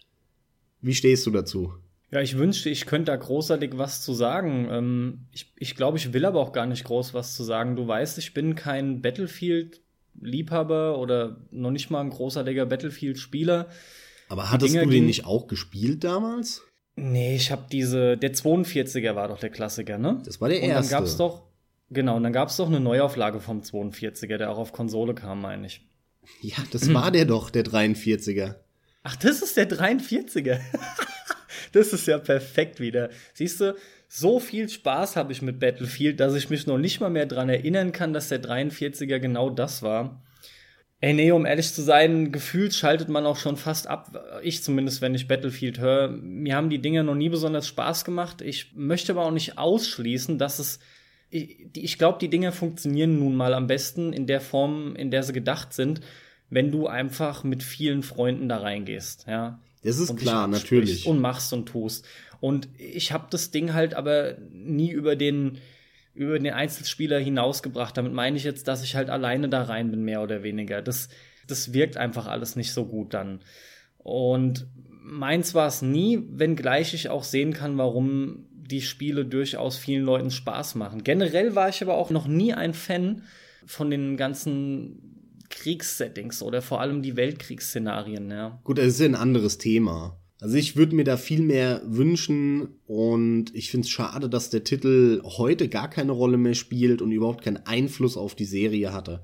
[0.80, 1.74] Wie stehst du dazu?
[2.12, 4.68] Ja, ich wünschte, ich könnte da großartig was zu sagen.
[4.70, 7.74] Ähm, ich ich glaube, ich will aber auch gar nicht groß was zu sagen.
[7.74, 13.68] Du weißt, ich bin kein Battlefield-Liebhaber oder noch nicht mal ein großartiger Battlefield-Spieler.
[14.28, 16.62] Aber hattest du den nicht auch gespielt damals?
[16.96, 18.18] Nee, ich habe diese.
[18.18, 20.20] Der 42er war doch der Klassiker, ne?
[20.26, 20.76] Das war der erste.
[20.76, 21.44] Und dann gab's doch.
[21.88, 25.40] Genau, und dann gab es doch eine Neuauflage vom 42er, der auch auf Konsole kam,
[25.40, 25.86] meine ich.
[26.42, 28.56] Ja, das war der doch, der 43er.
[29.02, 30.60] Ach, das ist der 43er.
[31.72, 33.10] das ist ja perfekt wieder.
[33.34, 33.74] Siehst du,
[34.08, 37.48] so viel Spaß habe ich mit Battlefield, dass ich mich noch nicht mal mehr dran
[37.48, 40.22] erinnern kann, dass der 43er genau das war.
[41.00, 44.40] Ey, nee, um ehrlich zu sein, gefühlt schaltet man auch schon fast ab.
[44.42, 46.08] Ich zumindest, wenn ich Battlefield höre.
[46.08, 48.40] Mir haben die Dinge noch nie besonders Spaß gemacht.
[48.40, 50.78] Ich möchte aber auch nicht ausschließen, dass es.
[51.30, 55.22] Ich, ich glaube, die Dinge funktionieren nun mal am besten in der Form, in der
[55.22, 56.02] sie gedacht sind
[56.52, 59.58] wenn du einfach mit vielen Freunden da reingehst, ja.
[59.82, 61.06] Das ist klar, natürlich.
[61.06, 62.06] Und machst und tust.
[62.40, 65.58] Und ich habe das Ding halt aber nie über den
[66.14, 67.96] über den Einzelspieler hinausgebracht.
[67.96, 70.82] Damit meine ich jetzt, dass ich halt alleine da rein bin, mehr oder weniger.
[70.82, 71.08] Das,
[71.46, 73.40] das wirkt einfach alles nicht so gut dann.
[73.98, 74.66] Und
[75.02, 80.30] meins war es nie, wenngleich ich auch sehen kann, warum die Spiele durchaus vielen Leuten
[80.30, 81.02] Spaß machen.
[81.04, 83.22] Generell war ich aber auch noch nie ein Fan
[83.66, 85.11] von den ganzen
[85.52, 88.60] Kriegssettings oder vor allem die Weltkriegsszenarien, ja.
[88.64, 90.18] Gut, das ist ja ein anderes Thema.
[90.40, 94.64] Also ich würde mir da viel mehr wünschen und ich finde es schade, dass der
[94.64, 99.22] Titel heute gar keine Rolle mehr spielt und überhaupt keinen Einfluss auf die Serie hatte.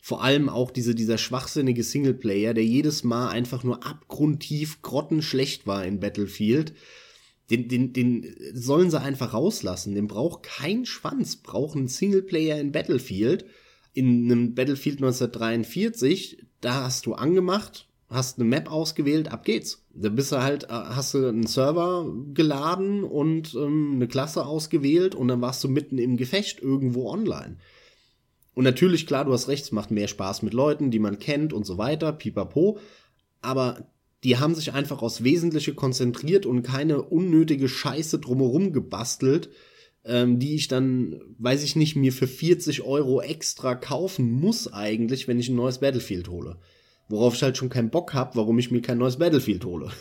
[0.00, 5.84] Vor allem auch diese, dieser schwachsinnige Singleplayer, der jedes Mal einfach nur abgrundtief grottenschlecht war
[5.84, 6.72] in Battlefield.
[7.50, 9.94] Den, den, den sollen sie einfach rauslassen.
[9.94, 13.44] Den braucht kein Schwanz, braucht einen Singleplayer in Battlefield.
[13.96, 19.86] In einem Battlefield 1943, da hast du angemacht, hast eine Map ausgewählt, ab geht's.
[19.94, 25.14] Da bist du halt, äh, hast du einen Server geladen und ähm, eine Klasse ausgewählt
[25.14, 27.56] und dann warst du mitten im Gefecht irgendwo online.
[28.52, 31.54] Und natürlich, klar, du hast recht, es macht mehr Spaß mit Leuten, die man kennt
[31.54, 32.78] und so weiter, pipapo.
[33.40, 33.86] Aber
[34.24, 39.48] die haben sich einfach aufs Wesentliche konzentriert und keine unnötige Scheiße drumherum gebastelt,
[40.06, 45.26] ähm, die ich dann, weiß ich nicht, mir für 40 Euro extra kaufen muss eigentlich,
[45.28, 46.56] wenn ich ein neues Battlefield hole.
[47.08, 49.90] Worauf ich halt schon keinen Bock hab, warum ich mir kein neues Battlefield hole.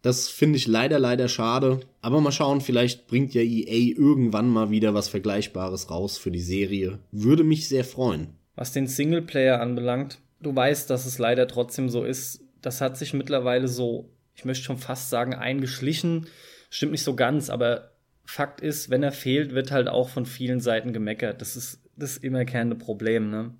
[0.00, 1.80] Das finde ich leider, leider schade.
[2.02, 6.40] Aber mal schauen, vielleicht bringt ja EA irgendwann mal wieder was Vergleichbares raus für die
[6.40, 7.00] Serie.
[7.10, 8.28] Würde mich sehr freuen.
[8.54, 12.44] Was den Singleplayer anbelangt, du weißt, dass es leider trotzdem so ist.
[12.62, 16.28] Das hat sich mittlerweile so, ich möchte schon fast sagen, eingeschlichen.
[16.70, 17.90] Stimmt nicht so ganz, aber
[18.30, 21.40] Fakt ist, wenn er fehlt, wird halt auch von vielen Seiten gemeckert.
[21.40, 23.54] Das ist, das ist immer kein Problem, ne?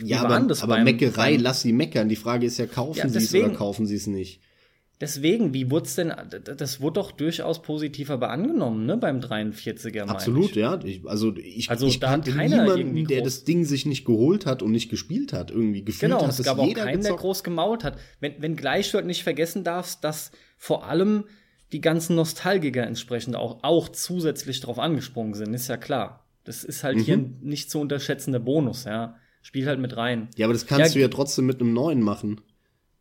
[0.00, 2.08] Ja, aber, aber beim, Meckerei, beim, lass sie meckern.
[2.08, 4.40] Die Frage ist ja, kaufen ja, sie es oder kaufen sie es nicht?
[5.00, 6.12] Deswegen, wie wurde es denn,
[6.56, 10.56] das wurde doch durchaus positiv aber angenommen, ne, beim 43er, Absolut, ich.
[10.56, 10.78] ja.
[10.84, 14.70] Ich, also ich, also ich kannte niemanden, der das Ding sich nicht geholt hat und
[14.70, 17.98] nicht gespielt hat, irgendwie gefühlt genau, hat, es gab auch keinen, der groß gemault hat.
[18.20, 21.24] Wenn, wenn gleich du halt nicht vergessen darfst, dass vor allem
[21.72, 26.24] die ganzen Nostalgiker entsprechend auch, auch zusätzlich drauf angesprungen sind, ist ja klar.
[26.44, 27.02] Das ist halt mhm.
[27.02, 29.16] hier ein nicht zu unterschätzender Bonus, ja.
[29.42, 30.28] Spiel halt mit rein.
[30.36, 32.40] Ja, aber das kannst ja, du ja trotzdem mit einem neuen machen.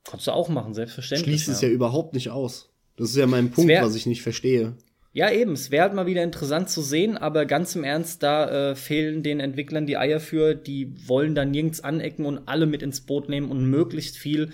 [0.04, 1.28] Kannst du auch machen, selbstverständlich.
[1.28, 1.54] Schließt ja.
[1.54, 2.69] es ja überhaupt nicht aus.
[2.97, 4.75] Das ist ja mein Punkt, wär, was ich nicht verstehe.
[5.12, 5.54] Ja, eben.
[5.54, 9.23] Es wäre halt mal wieder interessant zu sehen, aber ganz im Ernst, da äh, fehlen
[9.23, 10.56] den Entwicklern die Eier für.
[10.56, 14.51] Die wollen da nirgends anecken und alle mit ins Boot nehmen und möglichst viel.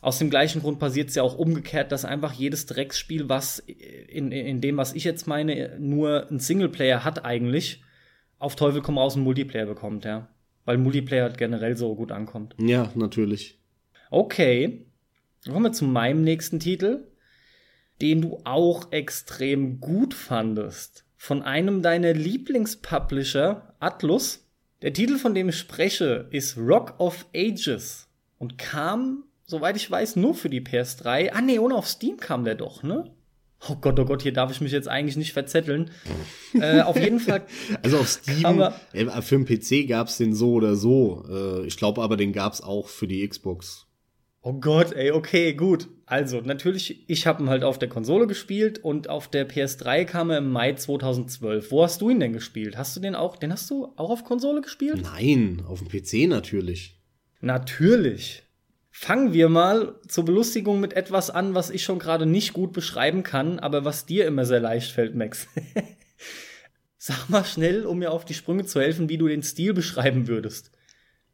[0.00, 4.30] Aus dem gleichen Grund passiert es ja auch umgekehrt, dass einfach jedes Drecksspiel, was in,
[4.30, 7.82] in dem, was ich jetzt meine, nur ein Singleplayer hat eigentlich,
[8.38, 10.28] auf Teufel komm raus einen Multiplayer bekommt, ja.
[10.64, 12.54] Weil Multiplayer halt generell so gut ankommt.
[12.60, 13.58] Ja, natürlich.
[14.10, 14.86] Okay,
[15.44, 17.08] kommen wir zu meinem nächsten Titel,
[18.00, 21.04] den du auch extrem gut fandest.
[21.16, 24.46] Von einem deiner Lieblingspublisher, Atlus.
[24.82, 28.08] Der Titel, von dem ich spreche, ist Rock of Ages
[28.38, 31.30] und kam, soweit ich weiß, nur für die PS3.
[31.32, 33.10] Ah, nee, und auf Steam kam der doch, ne?
[33.68, 35.90] Oh Gott, oh Gott, hier darf ich mich jetzt eigentlich nicht verzetteln.
[36.54, 37.42] äh, auf jeden Fall.
[37.82, 41.24] Also auf Steam, äh, für den PC gab's den so oder so.
[41.28, 43.86] Äh, ich glaube aber, den gab's auch für die Xbox.
[44.42, 45.88] Oh Gott, ey, okay, gut.
[46.06, 50.30] Also, natürlich, ich habe ihn halt auf der Konsole gespielt und auf der PS3 kam
[50.30, 51.72] er im Mai 2012.
[51.72, 52.78] Wo hast du ihn denn gespielt?
[52.78, 55.02] Hast du den auch, den hast du auch auf Konsole gespielt?
[55.02, 56.96] Nein, auf dem PC natürlich.
[57.40, 58.44] Natürlich.
[59.00, 63.22] Fangen wir mal zur Belustigung mit etwas an, was ich schon gerade nicht gut beschreiben
[63.22, 65.46] kann, aber was dir immer sehr leicht fällt, Max.
[66.98, 70.26] Sag mal schnell, um mir auf die Sprünge zu helfen, wie du den Stil beschreiben
[70.26, 70.72] würdest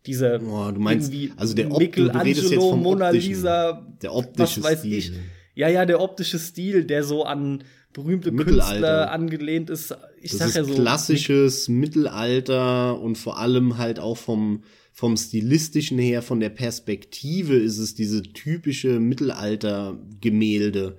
[0.06, 4.98] dieser oh, du meinst, also der Op Michelangelo, Mona Lisa, der optische was weiß Stil.
[4.98, 5.12] ich.
[5.54, 9.96] Ja, ja, der optische Stil, der so an berühmte Künstler angelehnt ist.
[10.20, 14.64] Ich das sag ist ja so klassisches Mittelalter und vor allem halt auch vom
[14.96, 20.98] vom stilistischen her, von der Perspektive ist es diese typische Mittelalter-Gemälde,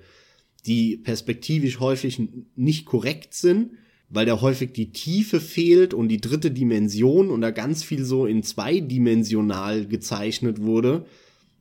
[0.66, 2.20] die perspektivisch häufig
[2.56, 3.70] nicht korrekt sind,
[4.10, 8.26] weil da häufig die Tiefe fehlt und die dritte Dimension und da ganz viel so
[8.26, 11.06] in zweidimensional gezeichnet wurde.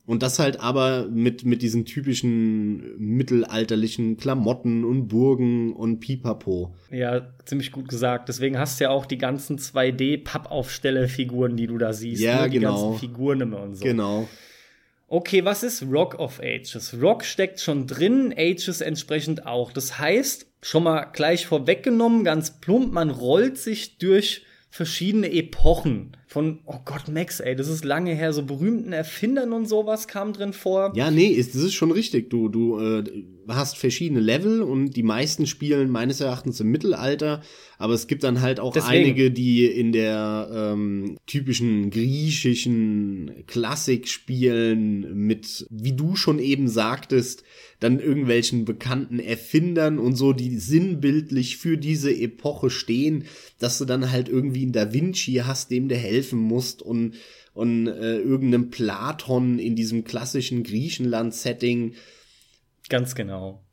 [0.07, 6.75] Und das halt aber mit, mit diesen typischen mittelalterlichen Klamotten und Burgen und Pipapo.
[6.91, 8.29] Ja, ziemlich gut gesagt.
[8.29, 12.21] Deswegen hast du ja auch die ganzen 2D-Pappaufstellerfiguren, die du da siehst.
[12.21, 12.49] Ja, ne?
[12.49, 12.75] die genau.
[12.75, 13.83] Die ganzen Figuren immer und so.
[13.83, 14.27] Genau.
[15.07, 16.95] Okay, was ist Rock of Ages?
[17.01, 19.71] Rock steckt schon drin, Ages entsprechend auch.
[19.71, 26.59] Das heißt, schon mal gleich vorweggenommen, ganz plump, man rollt sich durch verschiedene Epochen von,
[26.65, 30.51] oh Gott, Max, ey, das ist lange her, so berühmten Erfindern und sowas kam drin
[30.51, 30.91] vor.
[30.93, 32.29] Ja, nee, ist, das ist schon richtig.
[32.29, 33.05] Du, du äh,
[33.47, 37.41] hast verschiedene Level und die meisten spielen meines Erachtens im Mittelalter,
[37.77, 39.05] aber es gibt dann halt auch Deswegen.
[39.05, 47.43] einige, die in der ähm, typischen griechischen Klassik spielen mit, wie du schon eben sagtest,
[47.79, 53.25] dann irgendwelchen bekannten Erfindern und so, die sinnbildlich für diese Epoche stehen,
[53.59, 55.95] dass du dann halt irgendwie einen Da Vinci hast, dem du
[56.25, 57.15] helfen musst und
[57.53, 61.95] und äh, irgendeinem Platon in diesem klassischen Griechenland-Setting
[62.89, 63.63] Ganz genau.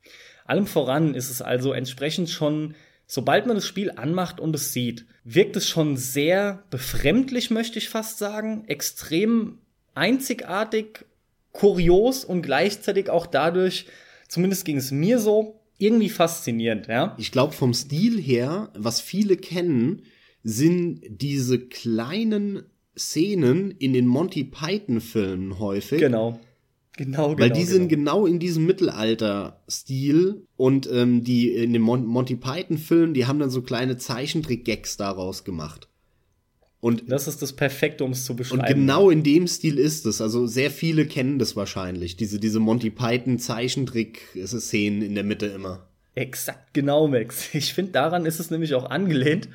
[0.45, 2.75] Allem voran ist es also entsprechend schon,
[3.07, 7.89] sobald man das Spiel anmacht und es sieht, wirkt es schon sehr befremdlich, möchte ich
[7.89, 9.59] fast sagen, extrem
[9.95, 11.05] einzigartig,
[11.53, 13.87] kurios und gleichzeitig auch dadurch,
[14.29, 17.15] zumindest ging es mir so, irgendwie faszinierend, ja.
[17.19, 20.03] Ich glaube, vom Stil her, was viele kennen,
[20.43, 22.63] sind diese kleinen
[22.97, 26.01] Szenen in den Monty Python-Filmen häufig.
[26.01, 26.41] Genau.
[26.99, 28.17] Genau, Weil genau, die sind genau.
[28.17, 33.49] genau in diesem Mittelalter-Stil und ähm, die in den Mon Monty Python-Filmen, die haben dann
[33.49, 35.89] so kleine Zeichentrick-Gags daraus gemacht.
[36.81, 38.61] Und, Das ist das Perfekte, um es zu beschreiben.
[38.61, 40.21] und genau in dem Stil ist es.
[40.21, 42.17] Also sehr viele kennen das wahrscheinlich.
[42.17, 45.87] Diese, diese Monty Python-Zeichentrick-Szenen in der Mitte immer.
[46.15, 47.55] Exakt genau, Max.
[47.55, 49.49] Ich finde, daran ist es nämlich auch angelehnt.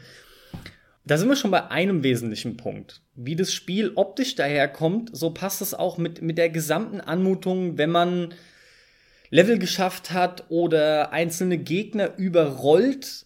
[1.08, 3.01] Da sind wir schon bei einem wesentlichen Punkt.
[3.16, 7.91] Wie das Spiel optisch daherkommt, so passt es auch mit, mit der gesamten Anmutung, wenn
[7.91, 8.34] man
[9.30, 13.26] Level geschafft hat oder einzelne Gegner überrollt.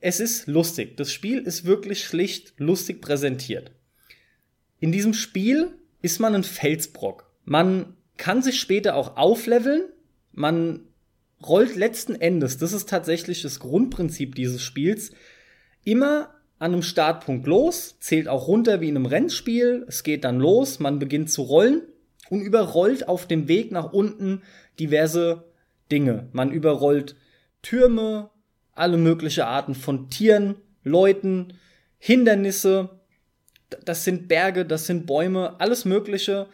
[0.00, 0.96] Es ist lustig.
[0.96, 3.70] Das Spiel ist wirklich schlicht lustig präsentiert.
[4.80, 5.68] In diesem Spiel
[6.02, 7.30] ist man ein Felsbrock.
[7.44, 9.84] Man kann sich später auch aufleveln.
[10.32, 10.80] Man
[11.46, 15.12] rollt letzten Endes, das ist tatsächlich das Grundprinzip dieses Spiels,
[15.84, 16.34] immer
[16.64, 20.80] an einem Startpunkt los, zählt auch runter wie in einem Rennspiel, es geht dann los,
[20.80, 21.82] man beginnt zu rollen
[22.30, 24.40] und überrollt auf dem Weg nach unten
[24.80, 25.44] diverse
[25.92, 26.30] Dinge.
[26.32, 27.16] Man überrollt
[27.60, 28.30] Türme,
[28.72, 31.52] alle mögliche Arten von Tieren, Leuten,
[31.98, 32.98] Hindernisse,
[33.84, 36.46] das sind Berge, das sind Bäume, alles Mögliche.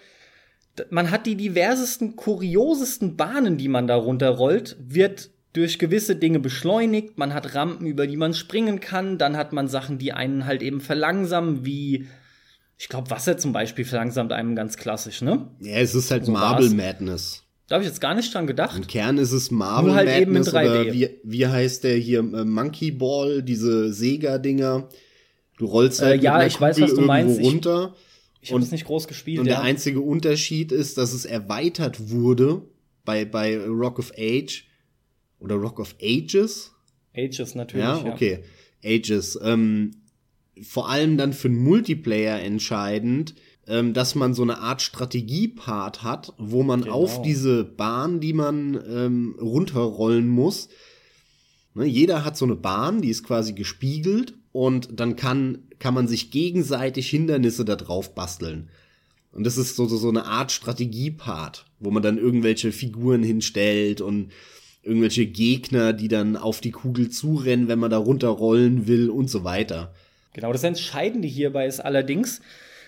[0.90, 7.18] Man hat die diversesten, kuriosesten Bahnen, die man da runterrollt, wird durch gewisse Dinge beschleunigt.
[7.18, 9.18] Man hat Rampen, über die man springen kann.
[9.18, 12.07] Dann hat man Sachen, die einen halt eben verlangsamen, wie,
[12.78, 15.48] ich glaube, Wasser zum Beispiel verlangsamt einem ganz klassisch, ne?
[15.61, 16.74] Ja, es ist halt So Marble war's.
[16.74, 17.42] Madness.
[17.68, 18.76] Da habe ich jetzt gar nicht dran gedacht.
[18.76, 20.70] Im Kern ist es Marble halt eben in Madness 3D.
[20.82, 24.88] oder wie, wie heißt der hier äh, Monkey Ball, diese Sega-Dinger.
[25.57, 27.38] Du rollst halt Äh, ja, ich weiß, was du meinst.
[27.38, 27.94] Ich- runter.
[28.42, 29.38] Ich habe es nicht groß gespielt.
[29.40, 29.57] Und ja.
[29.57, 32.62] der einzige Unterschied ist, dass es erweitert wurde
[33.05, 34.64] bei, bei Rock of Age
[35.41, 36.72] oder Rock of Ages.
[37.16, 37.84] Ages natürlich.
[37.84, 38.45] Ja, okay.
[38.84, 39.38] Ages.
[39.43, 39.93] Ähm,
[40.62, 43.34] vor allem dann für Multiplayer entscheidend,
[43.66, 46.95] ähm, dass man so eine Art Strategiepart hat, wo man Genau.
[46.95, 50.68] auf diese Bahn, die man ähm, runterrollen muss,
[51.74, 56.09] ne, jeder hat so eine Bahn, die ist quasi gespiegelt und dann kann, kann man
[56.09, 58.70] sich gegenseitig Hindernisse da drauf basteln.
[59.32, 64.01] Und das ist so, so, so eine Art Strategiepart, wo man dann irgendwelche Figuren hinstellt
[64.01, 64.32] und
[64.83, 69.45] irgendwelche Gegner, die dann auf die Kugel zurennen, wenn man da runterrollen will und so
[69.45, 69.93] weiter.
[70.33, 72.41] Genau, das Entscheidende hierbei ist allerdings,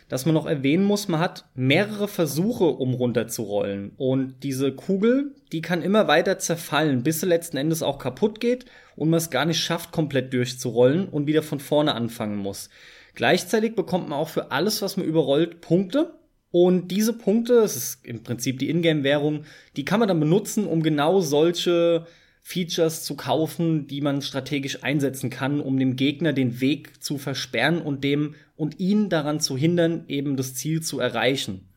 [0.09, 3.93] dass man noch erwähnen muss, man hat mehrere Versuche, um runterzurollen.
[3.97, 8.67] Und diese Kugel, die kann immer weiter zerfallen, bis sie letzten Endes auch kaputt geht
[8.95, 12.69] und man es gar nicht schafft, komplett durchzurollen und wieder von vorne anfangen muss.
[13.15, 16.13] Gleichzeitig bekommt man auch für alles, was man überrollt, Punkte.
[16.53, 19.45] Und diese Punkte, es ist im Prinzip die Ingame-Währung,
[19.77, 22.07] die kann man dann benutzen, um genau solche
[22.43, 27.81] Features zu kaufen, die man strategisch einsetzen kann, um dem Gegner den Weg zu versperren
[27.81, 31.69] und dem und ihn daran zu hindern, eben das Ziel zu erreichen.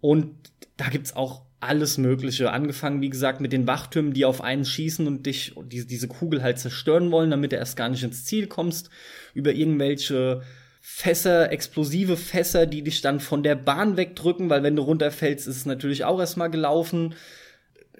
[0.00, 0.34] Und
[0.76, 2.50] da gibt's auch alles Mögliche.
[2.50, 6.58] Angefangen, wie gesagt, mit den Wachtürmen, die auf einen schießen und dich diese Kugel halt
[6.58, 8.90] zerstören wollen, damit du erst gar nicht ins Ziel kommst,
[9.34, 10.42] über irgendwelche
[10.86, 15.56] Fässer, explosive Fässer, die dich dann von der Bahn wegdrücken, weil wenn du runterfällst, ist
[15.56, 17.14] es natürlich auch erstmal gelaufen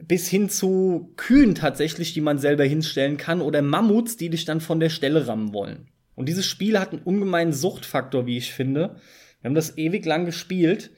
[0.01, 4.61] bis hin zu Kühen tatsächlich, die man selber hinstellen kann, oder Mammuts, die dich dann
[4.61, 5.89] von der Stelle rammen wollen.
[6.15, 8.97] Und dieses Spiel hat einen ungemeinen Suchtfaktor, wie ich finde.
[9.41, 10.91] Wir haben das ewig lang gespielt.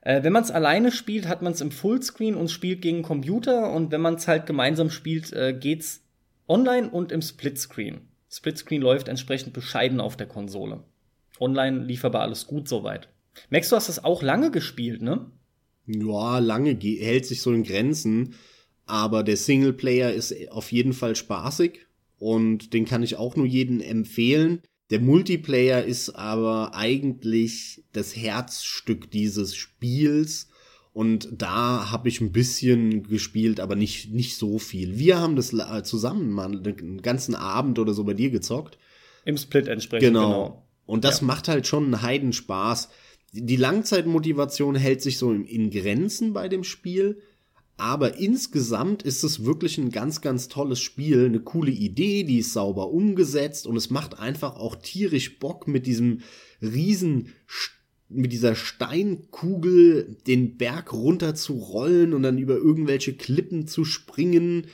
[0.00, 3.70] Äh, wenn man es alleine spielt, hat man es im Fullscreen und spielt gegen Computer.
[3.70, 6.02] Und wenn man es halt gemeinsam spielt, äh, geht's
[6.48, 8.08] online und im Splitscreen.
[8.30, 10.84] Splitscreen läuft entsprechend bescheiden auf der Konsole.
[11.40, 13.08] Online lief aber alles gut soweit.
[13.50, 15.26] Max, du hast das auch lange gespielt, ne?
[15.86, 18.34] Ja, lange ge- hält sich so in Grenzen,
[18.86, 21.80] aber der Singleplayer ist auf jeden Fall spaßig
[22.18, 24.62] und den kann ich auch nur jedem empfehlen.
[24.90, 30.48] Der Multiplayer ist aber eigentlich das Herzstück dieses Spiels
[30.92, 34.96] und da habe ich ein bisschen gespielt, aber nicht nicht so viel.
[34.98, 38.78] Wir haben das zusammen mal einen ganzen Abend oder so bei dir gezockt.
[39.24, 40.06] Im Split entsprechend.
[40.08, 40.63] Genau.
[40.86, 41.26] Und das Ja.
[41.26, 42.88] macht halt schon einen Heidenspaß.
[43.32, 47.20] Die Langzeitmotivation hält sich so in- Grenzen bei dem Spiel.
[47.76, 51.24] Aber insgesamt ist es wirklich ein ganz, ganz tolles Spiel.
[51.26, 55.86] Eine coole Idee, die ist sauber umgesetzt und es macht einfach auch tierisch Bock mit
[55.86, 56.20] diesem
[56.62, 57.32] riesen
[58.08, 64.66] mit dieser Steinkugel den Berg runter zu rollen und dann über irgendwelche Klippen zu springen.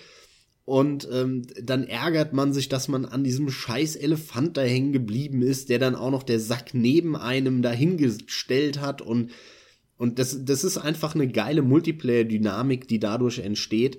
[0.65, 5.43] Und ähm, dann ärgert man sich, dass man an diesem scheiß Elefant da hängen geblieben
[5.43, 9.03] ist, der dann auch noch der Sack neben einem dahingestellt hat.
[9.03, 9.31] Und,
[9.97, 13.99] und das, das ist einfach eine geile Multiplayer-Dynamik, die dadurch entsteht.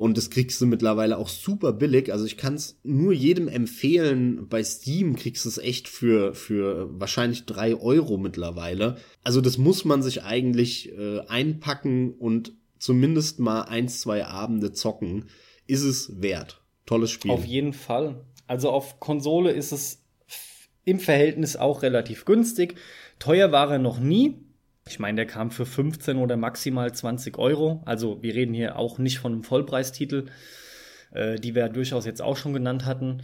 [0.00, 2.10] Und das kriegst du mittlerweile auch super billig.
[2.10, 4.48] Also ich kann es nur jedem empfehlen.
[4.48, 8.96] Bei Steam kriegst du es echt für, für wahrscheinlich drei Euro mittlerweile.
[9.22, 15.26] Also das muss man sich eigentlich äh, einpacken und zumindest mal eins, zwei Abende zocken.
[15.70, 16.60] Ist es wert.
[16.84, 17.30] Tolles Spiel.
[17.30, 18.24] Auf jeden Fall.
[18.48, 20.02] Also auf Konsole ist es
[20.84, 22.74] im Verhältnis auch relativ günstig.
[23.20, 24.40] Teuer war er noch nie.
[24.88, 27.82] Ich meine, der kam für 15 oder maximal 20 Euro.
[27.84, 30.26] Also wir reden hier auch nicht von einem Vollpreistitel,
[31.12, 33.22] äh, die wir durchaus jetzt auch schon genannt hatten.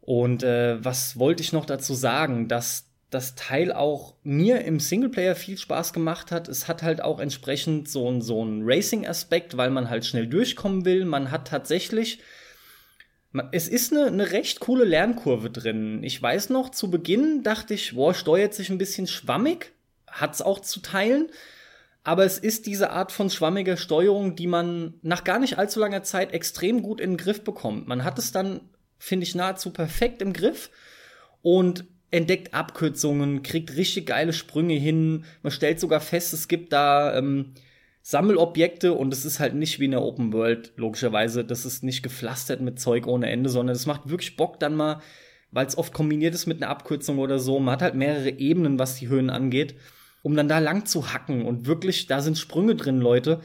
[0.00, 5.36] Und äh, was wollte ich noch dazu sagen, dass das Teil auch mir im Singleplayer
[5.36, 6.48] viel Spaß gemacht hat.
[6.48, 10.84] Es hat halt auch entsprechend so ein, so ein Racing-Aspekt, weil man halt schnell durchkommen
[10.84, 11.04] will.
[11.04, 12.20] Man hat tatsächlich
[13.50, 16.04] es ist eine, eine recht coole Lernkurve drin.
[16.04, 19.72] Ich weiß noch, zu Beginn dachte ich, boah, steuert sich ein bisschen schwammig
[20.12, 21.28] hat es auch zu teilen.
[22.04, 26.02] Aber es ist diese Art von schwammiger Steuerung, die man nach gar nicht allzu langer
[26.02, 27.86] Zeit extrem gut in den Griff bekommt.
[27.86, 28.60] Man hat es dann,
[28.98, 30.70] finde ich, nahezu perfekt im Griff
[31.42, 35.24] und entdeckt Abkürzungen, kriegt richtig geile Sprünge hin.
[35.42, 37.54] Man stellt sogar fest, es gibt da ähm,
[38.02, 41.44] Sammelobjekte und es ist halt nicht wie in der Open World, logischerweise.
[41.44, 45.00] Das ist nicht gepflastert mit Zeug ohne Ende, sondern es macht wirklich Bock, dann mal,
[45.50, 47.58] weil es oft kombiniert ist mit einer Abkürzung oder so.
[47.58, 49.74] Man hat halt mehrere Ebenen, was die Höhen angeht
[50.22, 53.40] um dann da lang zu hacken und wirklich, da sind Sprünge drin, Leute.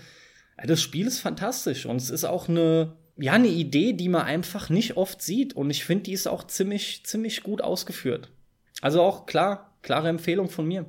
[0.63, 4.69] Das Spiel ist fantastisch und es ist auch eine, ja, eine Idee, die man einfach
[4.69, 8.31] nicht oft sieht und ich finde, die ist auch ziemlich, ziemlich gut ausgeführt.
[8.81, 10.85] Also auch klar, klare Empfehlung von mir.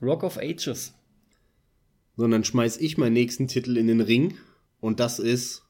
[0.00, 0.94] Rock of Ages.
[2.16, 4.38] So, dann schmeiß ich meinen nächsten Titel in den Ring
[4.80, 5.64] und das ist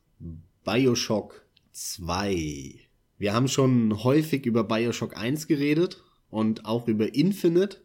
[0.65, 2.75] Bioshock 2.
[3.19, 7.79] Wir haben schon häufig über Bioshock 1 geredet und auch über Infinite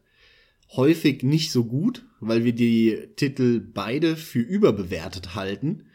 [0.76, 5.88] häufig nicht so gut, weil wir die Titel beide für überbewertet halten.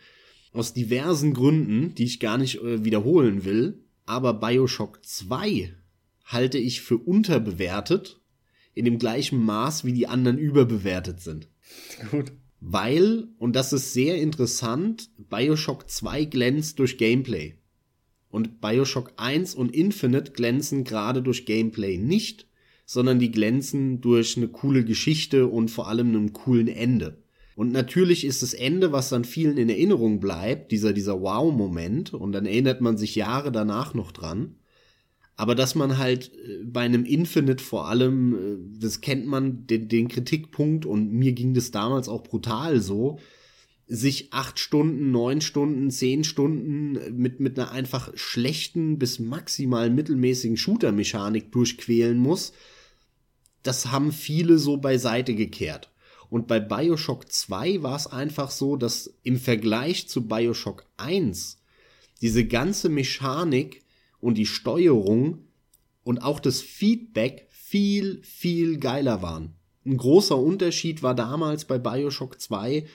[0.52, 3.84] Aus diversen Gründen, die ich gar nicht äh, wiederholen will.
[4.06, 5.74] Aber Bioshock 2
[6.26, 8.20] halte ich für unterbewertet
[8.74, 11.48] in dem gleichen Maß, wie die anderen überbewertet sind.
[12.10, 12.32] Gut.
[12.60, 17.54] Weil, und das ist sehr interessant, Bioshock 2 glänzt durch Gameplay.
[18.28, 22.48] Und Bioshock 1 und Infinite glänzen gerade durch Gameplay nicht,
[22.84, 27.22] sondern die glänzen durch eine coole Geschichte und vor allem einem coolen Ende.
[27.54, 32.32] Und natürlich ist das Ende, was dann vielen in Erinnerung bleibt, dieser, dieser Wow-Moment, und
[32.32, 34.56] dann erinnert man sich Jahre danach noch dran.
[35.36, 39.88] Aber dass man halt äh, bei einem Infinite vor allem, äh, das kennt man, den,
[39.88, 43.18] den Kritikpunkt, und mir ging das damals auch brutal so,
[43.88, 50.56] sich acht Stunden, neun Stunden, zehn Stunden mit, mit einer einfach schlechten bis maximal mittelmäßigen
[50.56, 52.52] Shooter-Mechanik durchquälen muss,
[53.62, 55.90] das haben viele so beiseite gekehrt.
[56.30, 61.58] Und bei Bioshock 2 war es einfach so, dass im Vergleich zu Bioshock 1
[62.20, 63.82] diese ganze Mechanik
[64.26, 65.38] und die Steuerung
[66.04, 69.54] und auch das Feedback viel, viel geiler waren.
[69.84, 72.86] Ein großer Unterschied war damals bei Bioshock 2,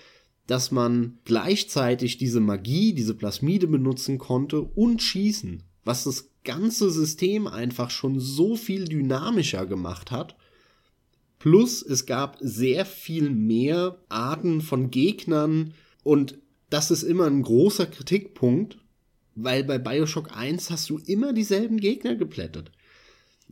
[0.47, 7.47] dass man gleichzeitig diese Magie, diese Plasmide benutzen konnte und schießen, was das ganze System
[7.47, 10.35] einfach schon so viel dynamischer gemacht hat
[11.41, 15.73] Plus es gab sehr viel mehr Arten von Gegnern
[16.03, 16.37] und
[16.69, 18.77] das ist immer ein großer Kritikpunkt,
[19.35, 22.71] weil bei Bioshock 1 hast du immer dieselben Gegner geplättet.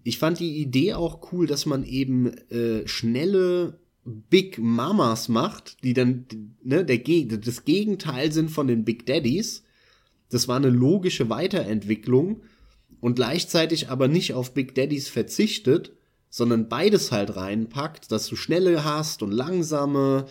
[0.04, 5.94] Ich fand die Idee auch cool, dass man eben äh, schnelle Big Mamas macht, die
[5.94, 6.26] dann
[6.64, 6.98] ne, der,
[7.38, 9.64] das Gegenteil sind von den Big Daddies.
[10.30, 12.42] Das war eine logische Weiterentwicklung
[13.02, 15.94] und gleichzeitig aber nicht auf Big Daddies verzichtet,
[16.30, 20.28] sondern beides halt reinpackt, dass du schnelle hast und langsame.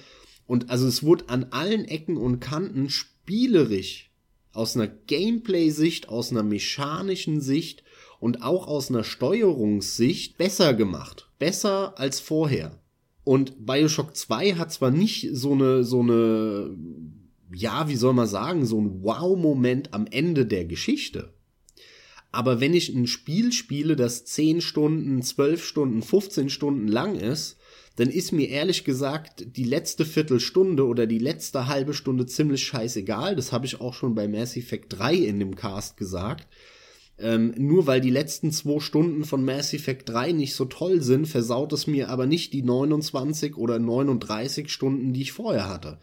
[0.46, 4.07] Und also es wurde an allen Ecken und Kanten spielerisch
[4.58, 7.84] aus einer Gameplay-Sicht, aus einer mechanischen Sicht
[8.18, 11.30] und auch aus einer Steuerungssicht besser gemacht.
[11.38, 12.80] Besser als vorher.
[13.22, 16.76] Und Bioshock 2 hat zwar nicht so eine, so eine,
[17.54, 21.32] ja, wie soll man sagen, so ein Wow-Moment am Ende der Geschichte.
[22.32, 27.57] Aber wenn ich ein Spiel spiele, das 10 Stunden, 12 Stunden, 15 Stunden lang ist,
[27.98, 33.34] dann ist mir ehrlich gesagt die letzte Viertelstunde oder die letzte halbe Stunde ziemlich scheißegal.
[33.34, 36.46] Das habe ich auch schon bei Mass Effect 3 in dem Cast gesagt.
[37.18, 41.26] Ähm, nur weil die letzten zwei Stunden von Mass Effect 3 nicht so toll sind,
[41.26, 45.98] versaut es mir aber nicht die 29 oder 39 Stunden, die ich vorher hatte.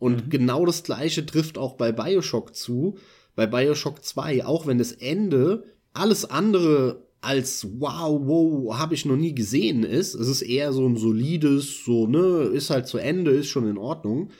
[0.00, 0.30] Und mhm.
[0.30, 2.98] genau das gleiche trifft auch bei Bioshock zu.
[3.36, 5.62] Bei Bioshock 2, auch wenn das Ende
[5.92, 10.14] alles andere als wow, wow, habe ich noch nie gesehen ist.
[10.14, 13.78] Es ist eher so ein solides, so, ne, ist halt zu Ende, ist schon in
[13.78, 14.30] Ordnung.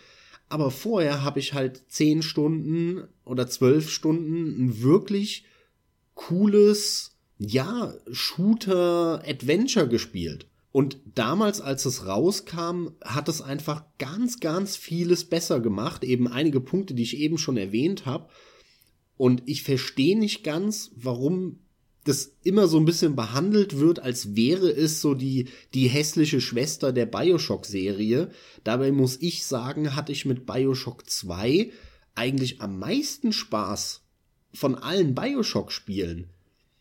[0.48, 5.44] Aber vorher habe ich halt zehn Stunden oder zwölf Stunden ein wirklich
[6.14, 10.46] cooles, ja, Shooter-Adventure gespielt.
[10.70, 16.04] Und damals, als es rauskam, hat es einfach ganz, ganz vieles besser gemacht.
[16.04, 18.28] Eben einige Punkte, die ich eben schon erwähnt habe.
[19.16, 21.58] Und ich verstehe nicht ganz, warum
[22.08, 26.92] das immer so ein bisschen behandelt wird, als wäre es so die, die hässliche Schwester
[26.92, 28.30] der Bioshock-Serie.
[28.64, 31.70] Dabei muss ich sagen, hatte ich mit Bioshock 2
[32.14, 34.02] eigentlich am meisten Spaß
[34.54, 36.28] von allen Bioshock-Spielen.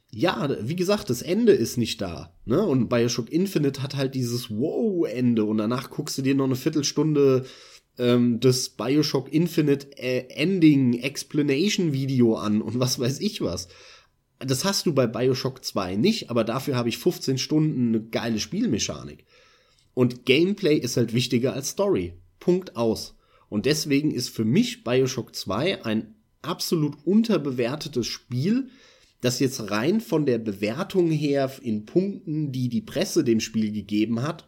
[0.09, 2.33] Ja, wie gesagt, das Ende ist nicht da.
[2.45, 2.63] Ne?
[2.63, 7.45] Und Bioshock Infinite hat halt dieses Wow-Ende und danach guckst du dir noch eine Viertelstunde
[7.97, 13.67] ähm, das Bioshock Infinite äh, Ending Explanation Video an und was weiß ich was.
[14.39, 18.39] Das hast du bei Bioshock 2 nicht, aber dafür habe ich 15 Stunden eine geile
[18.39, 19.25] Spielmechanik.
[19.93, 22.13] Und Gameplay ist halt wichtiger als Story.
[22.39, 23.15] Punkt aus.
[23.49, 28.69] Und deswegen ist für mich Bioshock 2 ein absolut unterbewertetes Spiel,
[29.21, 34.21] das jetzt rein von der Bewertung her in Punkten, die die Presse dem Spiel gegeben
[34.21, 34.47] hat,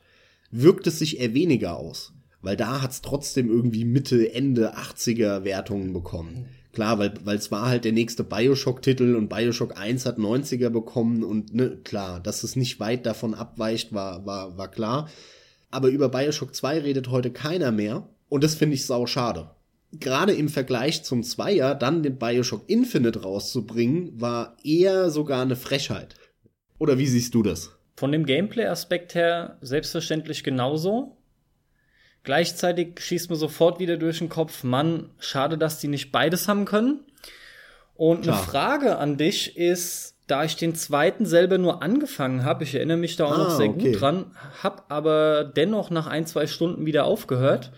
[0.51, 2.13] wirkt es sich eher weniger aus.
[2.41, 6.45] Weil da hat es trotzdem irgendwie Mitte, Ende 80er Wertungen bekommen.
[6.79, 11.25] Klar, weil, weil es war halt der nächste Bioshock-Titel und Bioshock 1 hat 90er bekommen
[11.25, 15.09] und ne, klar, dass es nicht weit davon abweicht, war, war, war klar.
[15.71, 19.49] Aber über Bioshock 2 redet heute keiner mehr und das finde ich sau schade.
[19.91, 26.15] Gerade im Vergleich zum Zweier dann den Bioshock Infinite rauszubringen, war eher sogar eine Frechheit.
[26.77, 27.75] Oder wie siehst du das?
[27.97, 31.17] Von dem Gameplay-Aspekt her selbstverständlich genauso.
[32.29, 36.65] Gleichzeitig schießt mir sofort wieder durch den Kopf, Mann, schade, dass die nicht beides haben
[36.65, 36.99] können.
[37.95, 38.37] Und Klar.
[38.37, 42.97] eine Frage an dich ist, da ich den zweiten selber nur angefangen habe, ich erinnere
[42.97, 43.93] mich da auch ah, noch sehr okay.
[43.93, 47.71] gut dran, habe aber dennoch nach ein, zwei Stunden wieder aufgehört.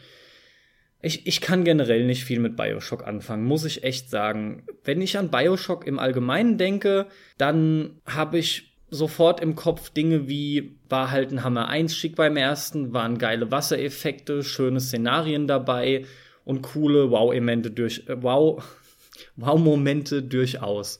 [1.02, 4.66] Ich, ich kann generell nicht viel mit Bioshock anfangen, muss ich echt sagen.
[4.84, 7.06] Wenn ich an Bioshock im Allgemeinen denke,
[7.38, 12.94] dann habe ich sofort im Kopf Dinge wie war halt ein Hammer Einstieg beim ersten,
[12.94, 16.06] waren geile Wassereffekte, schöne Szenarien dabei
[16.44, 18.64] und coole Wow-Momente durch äh, Wow
[19.38, 21.00] Wow-Momente durchaus.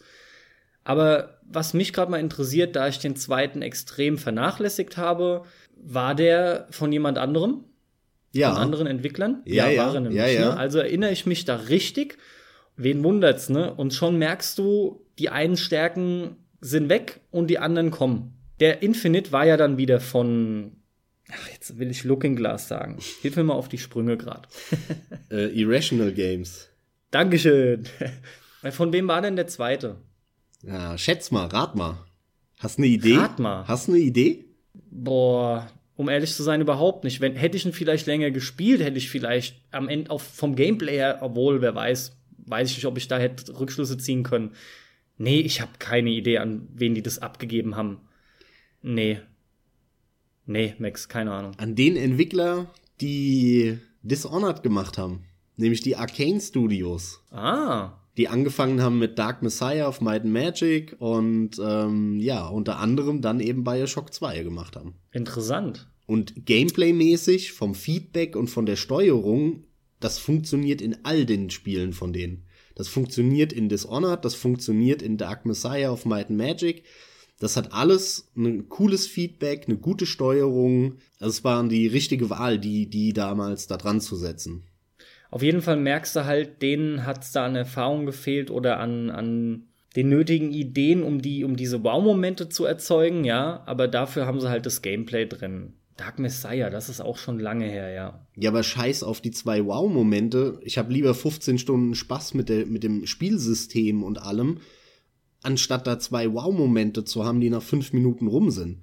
[0.84, 5.44] Aber was mich gerade mal interessiert, da ich den zweiten extrem vernachlässigt habe,
[5.76, 7.66] war der von jemand anderem?
[8.32, 8.54] Ja.
[8.54, 9.42] Von anderen Entwicklern?
[9.46, 10.50] Ja, ja, war er nämlich, ja, ja.
[10.50, 10.58] Ne?
[10.58, 12.18] Also erinnere ich mich da richtig.
[12.78, 13.74] Wen wundert's, ne?
[13.74, 18.38] Und schon merkst du, die einen Stärken sind weg und die anderen kommen.
[18.60, 20.78] Der Infinite war ja dann wieder von,
[21.30, 23.00] ach, jetzt will ich Looking Glass sagen.
[23.22, 24.48] Hilf mir mal auf die Sprünge gerade.
[25.32, 26.70] äh, Irrational Games.
[27.10, 27.84] Dankeschön.
[28.70, 29.98] Von wem war denn der zweite?
[30.62, 32.06] Ja, schätz mal, rat mal.
[32.60, 33.18] Hast eine Idee?
[33.18, 33.68] Rat mal.
[33.68, 34.46] Hast eine Idee?
[34.92, 37.20] Boah, um ehrlich zu sein, überhaupt nicht.
[37.20, 40.96] Wenn, hätte ich ihn vielleicht länger gespielt, hätte ich vielleicht am Ende auch vom Gameplay
[40.96, 44.52] her, obwohl, wer weiß, weiß ich nicht, ob ich da hätte Rückschlüsse ziehen können.
[45.18, 48.00] Nee, ich habe keine Idee, an wen die das abgegeben haben.
[48.82, 49.20] Nee.
[50.46, 51.54] Nee, Max, keine Ahnung.
[51.58, 55.24] An den Entwickler, die Dishonored gemacht haben.
[55.58, 57.24] Nämlich die Arcane Studios.
[57.30, 57.94] Ah.
[58.18, 63.22] Die angefangen haben mit Dark Messiah of Might and Magic und ähm, ja, unter anderem
[63.22, 64.96] dann eben Bioshock 2 gemacht haben.
[65.12, 65.88] Interessant.
[66.08, 69.64] Und Gameplay-mäßig, vom Feedback und von der Steuerung,
[70.00, 72.44] das funktioniert in all den Spielen von denen.
[72.76, 76.84] Das funktioniert in Dishonored, das funktioniert in Dark Messiah of Might and Magic.
[77.40, 80.98] Das hat alles ein cooles Feedback, eine gute Steuerung.
[81.20, 84.64] Also es waren die richtige Wahl, die, die damals da dran zu setzen.
[85.32, 89.10] Auf jeden Fall merkst du halt, denen hat es da an Erfahrung gefehlt oder an,
[89.10, 89.64] an
[89.96, 93.64] den nötigen Ideen, um die, um diese Wow-Momente zu erzeugen, ja.
[93.66, 95.74] Aber dafür haben sie halt das Gameplay drin.
[96.02, 98.26] Dark Messiah, das ist auch schon lange her, ja.
[98.36, 100.60] Ja, aber scheiß auf die zwei Wow-Momente.
[100.64, 104.58] Ich habe lieber 15 Stunden Spaß mit, der, mit dem Spielsystem und allem,
[105.44, 108.80] anstatt da zwei Wow-Momente zu haben, die nach fünf Minuten rum sind.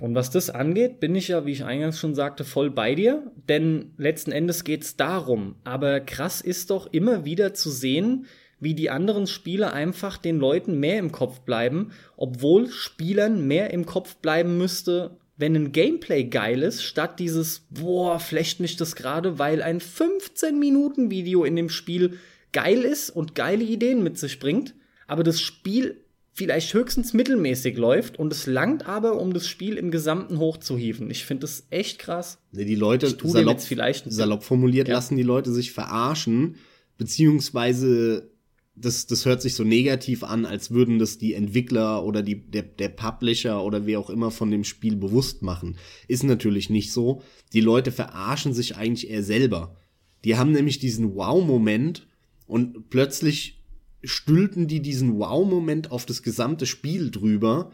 [0.00, 3.30] Und was das angeht, bin ich ja, wie ich eingangs schon sagte, voll bei dir.
[3.48, 5.54] Denn letzten Endes geht's darum.
[5.62, 8.26] Aber krass ist doch immer wieder zu sehen,
[8.58, 13.86] wie die anderen Spiele einfach den Leuten mehr im Kopf bleiben, obwohl Spielern mehr im
[13.86, 19.40] Kopf bleiben müsste, wenn ein Gameplay geil ist, statt dieses, boah, flecht mich das gerade,
[19.40, 22.20] weil ein 15-Minuten-Video in dem Spiel
[22.52, 24.76] geil ist und geile Ideen mit sich bringt,
[25.08, 25.96] aber das Spiel
[26.32, 31.10] vielleicht höchstens mittelmäßig läuft und es langt aber, um das Spiel im Gesamten hochzuhieven.
[31.10, 32.38] Ich finde das echt krass.
[32.52, 34.94] Die Leute, salopp, vielleicht salopp formuliert, ja.
[34.94, 36.54] lassen die Leute sich verarschen,
[36.98, 38.30] beziehungsweise
[38.74, 42.62] das, das hört sich so negativ an, als würden das die Entwickler oder die, der,
[42.62, 45.76] der Publisher oder wer auch immer von dem Spiel bewusst machen.
[46.08, 47.22] Ist natürlich nicht so.
[47.52, 49.76] Die Leute verarschen sich eigentlich eher selber.
[50.24, 52.06] Die haben nämlich diesen Wow-Moment
[52.46, 53.62] und plötzlich
[54.04, 57.70] stülpen die diesen Wow-Moment auf das gesamte Spiel drüber,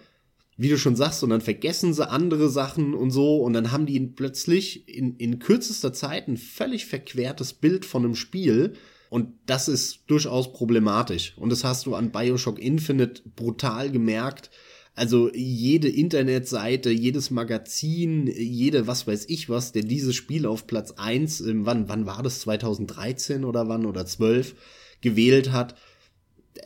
[0.57, 3.87] wie du schon sagst, und dann vergessen sie andere Sachen und so, und dann haben
[3.87, 8.75] die plötzlich in, in kürzester Zeit ein völlig verquertes Bild von einem Spiel,
[9.11, 11.35] und das ist durchaus problematisch.
[11.37, 14.51] Und das hast du an Bioshock Infinite brutal gemerkt.
[14.95, 20.93] Also jede Internetseite, jedes Magazin, jede was weiß ich was, der dieses Spiel auf Platz
[20.97, 24.57] eins, wann, wann war das, 2013 oder wann oder 12,
[25.01, 25.77] gewählt hat,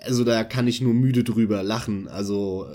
[0.04, 2.08] also da kann ich nur müde drüber lachen.
[2.08, 2.66] Also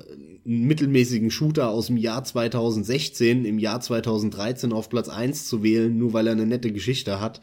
[0.45, 5.97] einen mittelmäßigen Shooter aus dem Jahr 2016 im Jahr 2013 auf Platz eins zu wählen,
[5.97, 7.41] nur weil er eine nette Geschichte hat,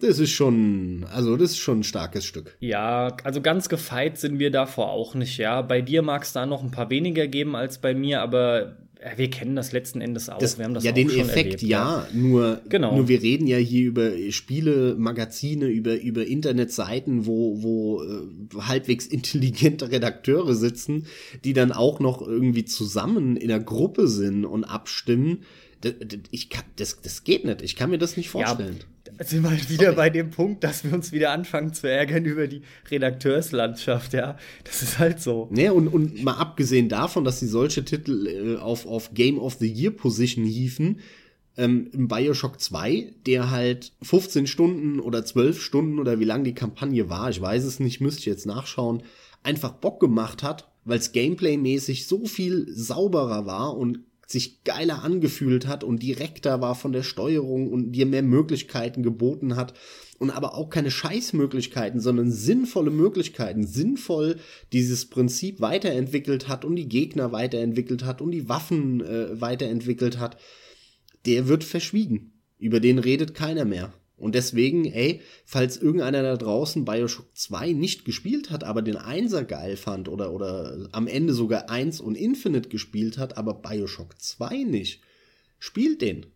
[0.00, 2.56] das ist schon, also das ist schon ein starkes Stück.
[2.60, 5.62] Ja, also ganz gefeit sind wir davor auch nicht, ja.
[5.62, 9.18] Bei dir mag es da noch ein paar weniger geben als bei mir, aber ja,
[9.18, 10.38] wir kennen das letzten Endes auch.
[10.38, 12.08] Das, wir haben das ja, auch den schon Effekt, erlebt, ja.
[12.12, 12.96] Nur, genau.
[12.96, 19.06] nur wir reden ja hier über Spiele, Magazine, über, über Internetseiten, wo, wo äh, halbwegs
[19.06, 21.06] intelligente Redakteure sitzen,
[21.44, 25.42] die dann auch noch irgendwie zusammen in der Gruppe sind und abstimmen.
[25.82, 25.92] Das,
[26.30, 27.60] ich kann, das, das geht nicht.
[27.60, 28.78] Ich kann mir das nicht vorstellen.
[28.80, 28.86] Ja,
[29.20, 29.96] sind wir halt wieder Sorry.
[29.96, 34.36] bei dem Punkt, dass wir uns wieder anfangen zu ärgern über die Redakteurslandschaft, ja.
[34.64, 35.48] Das ist halt so.
[35.50, 39.54] Ne, und, und mal abgesehen davon, dass sie solche Titel äh, auf, auf Game of
[39.54, 41.00] the Year Position hiefen,
[41.56, 46.54] ähm, im Bioshock 2, der halt 15 Stunden oder 12 Stunden oder wie lang die
[46.54, 49.02] Kampagne war, ich weiß es nicht, müsste ich jetzt nachschauen,
[49.42, 55.66] einfach Bock gemacht hat, weil es gameplaymäßig so viel sauberer war und sich geiler angefühlt
[55.66, 59.74] hat und direkter war von der Steuerung und dir mehr Möglichkeiten geboten hat
[60.18, 64.38] und aber auch keine Scheißmöglichkeiten, sondern sinnvolle Möglichkeiten, sinnvoll
[64.72, 70.38] dieses Prinzip weiterentwickelt hat und die Gegner weiterentwickelt hat und die Waffen äh, weiterentwickelt hat,
[71.26, 72.32] der wird verschwiegen.
[72.58, 73.92] Über den redet keiner mehr.
[74.16, 79.44] Und deswegen, ey, falls irgendeiner da draußen Bioshock 2 nicht gespielt hat, aber den Einser
[79.44, 84.62] geil fand oder, oder am Ende sogar 1 und Infinite gespielt hat, aber Bioshock 2
[84.64, 85.02] nicht,
[85.58, 86.26] spielt den.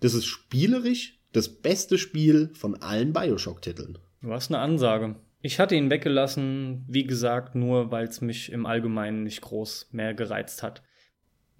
[0.00, 3.98] Das ist spielerisch das beste Spiel von allen Bioshock-Titeln.
[4.22, 5.16] Hast eine Ansage.
[5.42, 10.14] Ich hatte ihn weggelassen, wie gesagt, nur weil es mich im Allgemeinen nicht groß mehr
[10.14, 10.82] gereizt hat.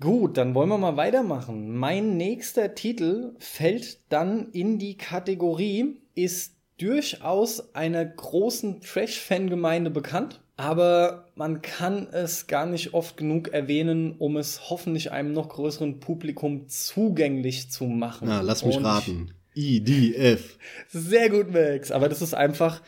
[0.00, 1.76] Gut, dann wollen wir mal weitermachen.
[1.76, 11.28] Mein nächster Titel fällt dann in die Kategorie, ist durchaus einer großen Trash-Fangemeinde bekannt, aber
[11.36, 16.68] man kann es gar nicht oft genug erwähnen, um es hoffentlich einem noch größeren Publikum
[16.68, 18.28] zugänglich zu machen.
[18.28, 19.34] Na, lass mich Und raten.
[19.54, 20.58] IDF.
[20.88, 21.92] Sehr gut, Max.
[21.92, 22.82] Aber das ist einfach,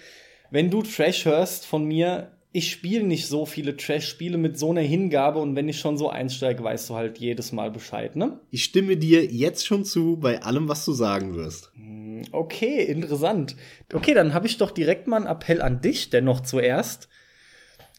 [0.50, 4.80] wenn du Trash hörst von mir, ich spiele nicht so viele Trash-Spiele mit so einer
[4.80, 8.40] Hingabe und wenn ich schon so einsteige, weißt du halt jedes Mal Bescheid, ne?
[8.50, 11.70] Ich stimme dir jetzt schon zu bei allem, was du sagen wirst.
[11.74, 13.56] Hm, okay, interessant.
[13.92, 17.10] Okay, dann habe ich doch direkt mal einen Appell an dich, dennoch zuerst.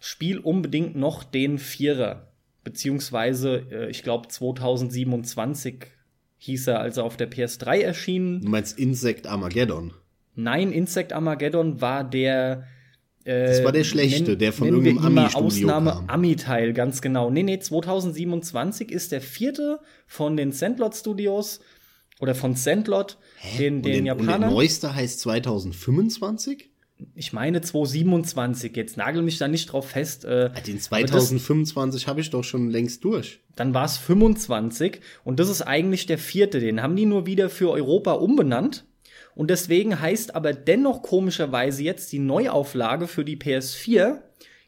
[0.02, 2.32] Spiel unbedingt noch den Vierer.
[2.64, 5.86] Beziehungsweise, äh, ich glaube, 2027
[6.40, 8.42] hieß er, als er auf der PS3 erschien.
[8.42, 9.94] Du meinst Insect Armageddon?
[10.34, 12.66] Nein, Insect Armageddon war der
[13.28, 17.30] das war der äh, schlechte, nenn, der von irgendeinem Ami-Studio Ausnahme Ami-Teil, ganz genau.
[17.30, 21.60] Nee, nee, 2027 ist der vierte von den Sandlot Studios
[22.20, 23.58] oder von Sandlot, Hä?
[23.58, 24.36] den, den, den Japanern.
[24.36, 26.70] Und der neueste heißt 2025?
[27.14, 30.26] Ich meine 2027, jetzt nagel mich da nicht drauf fest.
[30.26, 33.42] Äh, den 2025 habe ich doch schon längst durch.
[33.56, 36.60] Dann war es 25 und das ist eigentlich der vierte.
[36.60, 38.87] Den haben die nur wieder für Europa umbenannt
[39.38, 44.18] und deswegen heißt aber dennoch komischerweise jetzt die Neuauflage für die PS4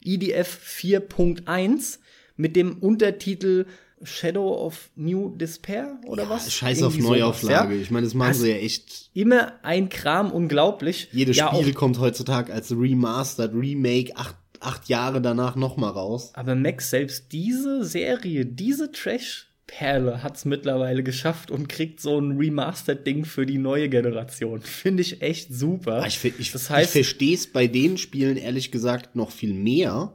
[0.05, 1.97] IDF 4.1
[2.37, 3.65] mit dem Untertitel
[4.03, 6.53] Shadow of New Despair oder ja, was?
[6.53, 7.73] Scheiß auf Neuauflage.
[7.73, 7.81] Ja?
[7.81, 9.09] Ich meine, das machen das sie ja echt.
[9.15, 11.09] Immer ein Kram, unglaublich.
[11.13, 16.29] Jedes ja, Spiel kommt heutzutage als Remastered, Remake, acht, acht Jahre danach nochmal raus.
[16.35, 22.37] Aber Max, selbst diese Serie, diese Trash Perle hat's mittlerweile geschafft und kriegt so ein
[22.37, 24.61] Remastered-Ding für die neue Generation.
[24.63, 26.03] Finde ich echt super.
[26.07, 30.13] Ich, ich, das heißt, ich verstehe es bei den Spielen ehrlich gesagt noch viel mehr,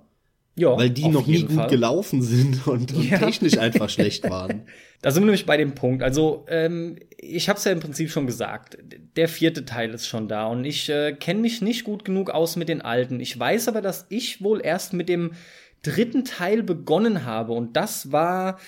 [0.57, 1.71] ja, weil die noch nie gut Fall.
[1.71, 3.19] gelaufen sind und, und ja.
[3.19, 4.63] technisch einfach schlecht waren.
[5.03, 6.03] Da sind wir nämlich bei dem Punkt.
[6.03, 8.79] Also ähm, ich habe es ja im Prinzip schon gesagt.
[9.17, 12.57] Der vierte Teil ist schon da und ich äh, kenne mich nicht gut genug aus
[12.57, 13.21] mit den alten.
[13.21, 15.33] Ich weiß aber, dass ich wohl erst mit dem
[15.83, 17.53] dritten Teil begonnen habe.
[17.53, 18.59] Und das war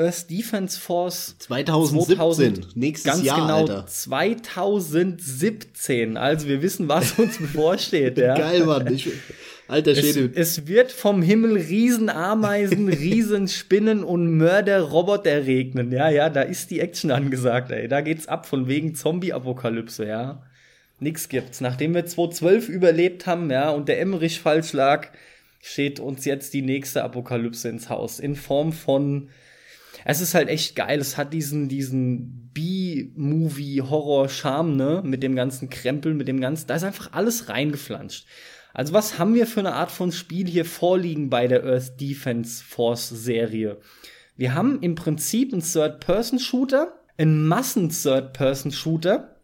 [0.00, 3.86] Earth Defense Force 2017, 2000, nächstes ganz Jahr, genau Alter.
[3.86, 6.16] 2017.
[6.16, 8.16] Also wir wissen, was uns bevorsteht.
[8.16, 8.34] Ja.
[8.34, 8.90] Geil, Mann.
[8.92, 9.10] Ich,
[9.68, 10.30] alter Schäde.
[10.34, 15.92] Es, es, wird vom Himmel Riesenameisen, Riesenspinnen und Mörderroboter regnen.
[15.92, 17.86] Ja, ja, da ist die Action angesagt, ey.
[17.86, 20.42] Da geht's ab von wegen Zombie-Apokalypse, ja.
[20.98, 21.60] Nix gibt's.
[21.60, 25.08] Nachdem wir 2012 überlebt haben, ja, und der Emmerich falsch lag,
[25.60, 28.18] steht uns jetzt die nächste Apokalypse ins Haus.
[28.18, 29.28] In Form von
[30.04, 31.00] es ist halt echt geil.
[31.00, 35.02] Es hat diesen, diesen B-Movie-Horror-Charme, ne?
[35.04, 38.26] Mit dem ganzen Krempel, mit dem ganzen, da ist einfach alles reingeflanscht.
[38.72, 42.62] Also was haben wir für eine Art von Spiel hier vorliegen bei der Earth Defense
[42.64, 43.78] Force Serie?
[44.36, 49.36] Wir haben im Prinzip einen Third-Person-Shooter, einen Massen-Third-Person-Shooter,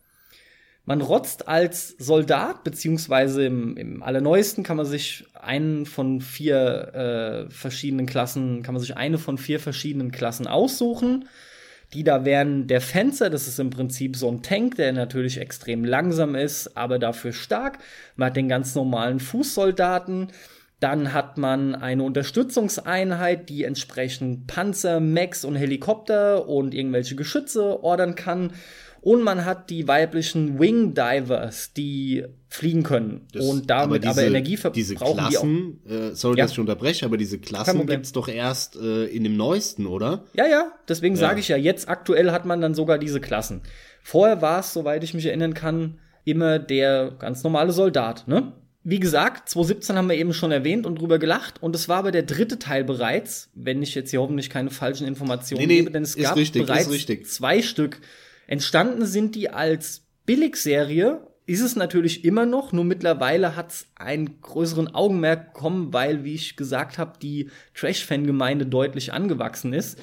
[0.87, 7.51] man rotzt als Soldat, beziehungsweise im, im allerneuesten kann man sich einen von vier äh,
[7.51, 11.28] verschiedenen Klassen, kann man sich eine von vier verschiedenen Klassen aussuchen.
[11.93, 15.84] Die da wären der Fencer, das ist im Prinzip so ein Tank, der natürlich extrem
[15.84, 17.78] langsam ist, aber dafür stark.
[18.14, 20.28] Man hat den ganz normalen Fußsoldaten.
[20.78, 28.14] Dann hat man eine Unterstützungseinheit, die entsprechend Panzer, Mechs und Helikopter und irgendwelche Geschütze ordern
[28.14, 28.53] kann.
[29.01, 34.11] Und man hat die weiblichen Wing Divers, die fliegen können das, und damit aber, diese,
[34.12, 34.80] aber Energie verbrauchen.
[34.80, 35.80] Diese Klassen.
[35.86, 36.44] Äh, sorry, ja.
[36.44, 40.24] dass ich unterbreche, aber diese Klassen gibt's doch erst äh, in dem neuesten, oder?
[40.34, 41.20] Ja, ja, deswegen ja.
[41.20, 43.62] sage ich ja, jetzt aktuell hat man dann sogar diese Klassen.
[44.03, 48.53] Vorher war es, soweit ich mich erinnern kann, immer der ganz normale Soldat, ne?
[48.88, 52.12] Wie gesagt, 2017 haben wir eben schon erwähnt und drüber gelacht und es war aber
[52.12, 55.90] der dritte Teil bereits, wenn ich jetzt hier hoffentlich keine falschen Informationen nee, nee, gebe,
[55.90, 56.88] denn es gab richtig, bereits
[57.34, 58.01] zwei Stück
[58.47, 64.40] Entstanden sind die als Billigserie, ist es natürlich immer noch, nur mittlerweile hat es einen
[64.40, 69.99] größeren Augenmerk bekommen, weil, wie ich gesagt habe, die Trash-Fan-Gemeinde deutlich angewachsen ist.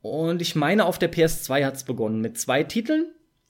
[0.00, 3.06] Und ich meine, auf der PS2 hat es begonnen mit zwei Titeln.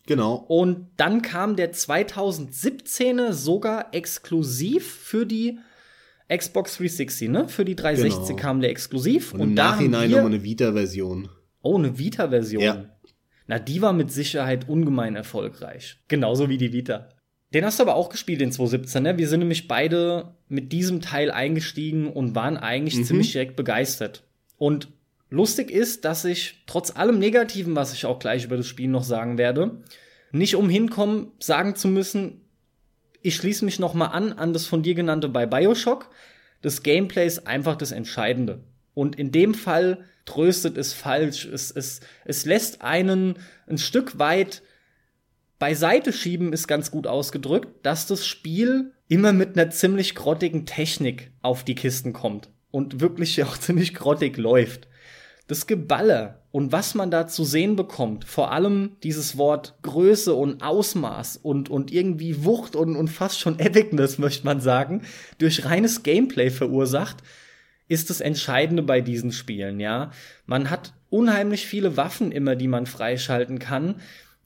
[0.07, 0.35] Genau.
[0.49, 5.59] Und dann kam der 2017er sogar exklusiv für die
[6.35, 7.49] Xbox 360, ne?
[7.49, 8.37] Für die 360 genau.
[8.41, 9.35] kam der exklusiv.
[9.35, 11.29] Und, und im Nachhinein nochmal eine Vita-Version.
[11.62, 12.62] Oh, eine Vita-Version.
[12.62, 12.85] Ja.
[13.51, 15.98] Na, die war mit Sicherheit ungemein erfolgreich.
[16.07, 17.09] Genauso wie die Vita.
[17.53, 19.18] Den hast du aber auch gespielt, den 2017, ne?
[19.18, 23.05] Wir sind nämlich beide mit diesem Teil eingestiegen und waren eigentlich mhm.
[23.05, 24.22] ziemlich direkt begeistert.
[24.57, 24.86] Und
[25.30, 29.03] lustig ist, dass ich trotz allem Negativen, was ich auch gleich über das Spiel noch
[29.03, 29.82] sagen werde,
[30.30, 30.88] nicht umhin
[31.40, 32.42] sagen zu müssen,
[33.20, 36.09] ich schließe mich noch mal an an das von dir genannte bei BioShock.
[36.62, 38.61] Das Gameplay ist einfach das Entscheidende.
[38.94, 41.45] Und in dem Fall tröstet es falsch.
[41.47, 44.62] Es, es, es lässt einen ein Stück weit
[45.59, 51.33] beiseite schieben, ist ganz gut ausgedrückt, dass das Spiel immer mit einer ziemlich grottigen Technik
[51.43, 54.89] auf die Kisten kommt und wirklich auch ziemlich grottig läuft.
[55.49, 60.62] Das Geballer und was man da zu sehen bekommt, vor allem dieses Wort Größe und
[60.62, 65.03] Ausmaß und, und irgendwie Wucht und, und fast schon Epicness, möchte man sagen,
[65.39, 67.16] durch reines Gameplay verursacht,
[67.91, 70.12] ist das Entscheidende bei diesen Spielen, ja.
[70.47, 73.97] Man hat unheimlich viele Waffen immer, die man freischalten kann.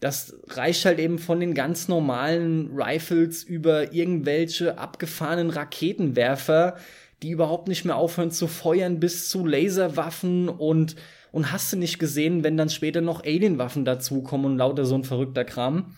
[0.01, 6.77] Das reicht halt eben von den ganz normalen Rifles über irgendwelche abgefahrenen Raketenwerfer,
[7.23, 10.97] die überhaupt nicht mehr aufhören zu feuern, bis zu Laserwaffen und,
[11.31, 15.05] und hast du nicht gesehen, wenn dann später noch Alienwaffen dazukommen und lauter so ein
[15.05, 15.95] verrückter Kram.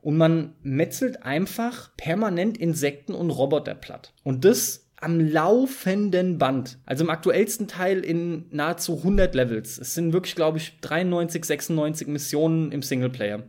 [0.00, 4.12] Und man metzelt einfach permanent Insekten und Roboter platt.
[4.22, 6.78] Und das am laufenden Band.
[6.84, 9.78] Also im aktuellsten Teil in nahezu 100 Levels.
[9.78, 13.44] Es sind wirklich, glaube ich, 93, 96 Missionen im Singleplayer.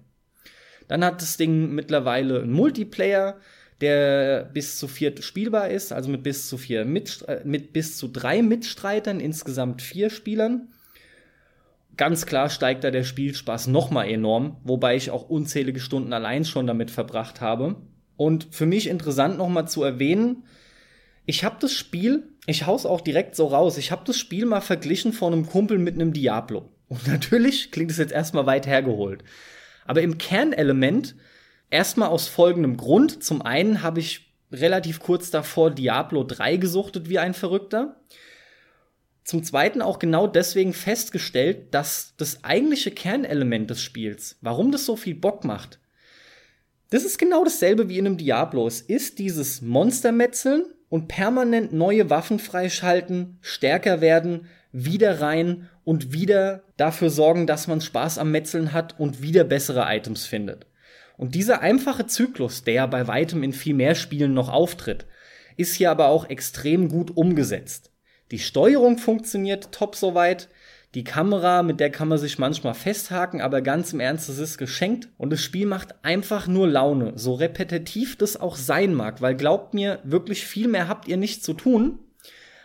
[0.88, 3.38] Dann hat das Ding mittlerweile einen Multiplayer,
[3.82, 8.10] der bis zu vier spielbar ist, also mit bis zu vier Mitstre mit bis zu
[8.10, 10.70] drei Mitstreitern, insgesamt vier Spielern.
[11.96, 16.68] Ganz klar steigt da der Spielspaß nochmal enorm, wobei ich auch unzählige Stunden allein schon
[16.68, 17.76] damit verbracht habe.
[18.18, 20.44] Und für mich interessant nochmal zu erwähnen,
[21.30, 24.62] ich habe das Spiel, ich hau's auch direkt so raus, ich habe das Spiel mal
[24.62, 26.72] verglichen von einem Kumpel mit einem Diablo.
[26.88, 29.24] Und natürlich klingt es jetzt erstmal weit hergeholt.
[29.86, 31.14] Aber im Kernelement
[31.70, 33.24] erstmal aus folgendem Grund.
[33.24, 38.02] Zum einen habe ich relativ kurz davor Diablo 3 gesuchtet wie ein Verrückter.
[39.24, 44.96] Zum zweiten auch genau deswegen festgestellt, dass das eigentliche Kernelement des Spiels, warum das so
[44.96, 45.78] viel Bock macht,
[46.90, 48.66] das ist genau dasselbe wie in einem Diablo.
[48.66, 56.64] Es ist dieses Monstermetzeln und permanent neue Waffen freischalten, stärker werden, wieder rein und wieder
[56.78, 60.66] dafür sorgen, dass man Spaß am Metzeln hat und wieder bessere Items findet.
[61.18, 65.06] Und dieser einfache Zyklus, der bei weitem in viel mehr Spielen noch auftritt,
[65.58, 67.92] ist hier aber auch extrem gut umgesetzt.
[68.32, 70.50] Die Steuerung funktioniert top soweit.
[70.96, 74.58] Die Kamera, mit der kann man sich manchmal festhaken, aber ganz im Ernst, es ist
[74.58, 79.36] geschenkt und das Spiel macht einfach nur Laune, so repetitiv das auch sein mag, weil
[79.36, 82.00] glaubt mir, wirklich viel mehr habt ihr nicht zu tun.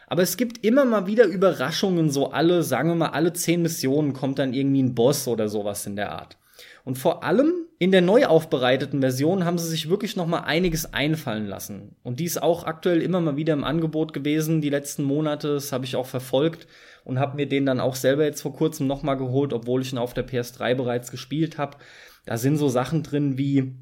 [0.06, 4.14] Aber es gibt immer mal wieder Überraschungen, so alle, sagen wir mal, alle zehn Missionen
[4.14, 6.38] kommt dann irgendwie ein Boss oder sowas in der Art.
[6.84, 10.92] Und vor allem in der neu aufbereiteten Version haben sie sich wirklich noch mal einiges
[10.92, 11.96] einfallen lassen.
[12.02, 15.54] Und die ist auch aktuell immer mal wieder im Angebot gewesen, die letzten Monate.
[15.54, 16.66] Das habe ich auch verfolgt
[17.04, 19.92] und habe mir den dann auch selber jetzt vor kurzem noch mal geholt, obwohl ich
[19.92, 21.78] ihn auf der PS3 bereits gespielt habe.
[22.26, 23.74] Da sind so Sachen drin wie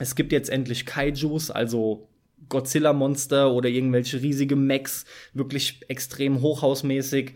[0.00, 2.08] es gibt jetzt endlich Kaijus, also
[2.48, 5.04] Godzilla-Monster oder irgendwelche riesige Mechs,
[5.34, 7.34] wirklich extrem hochhausmäßig.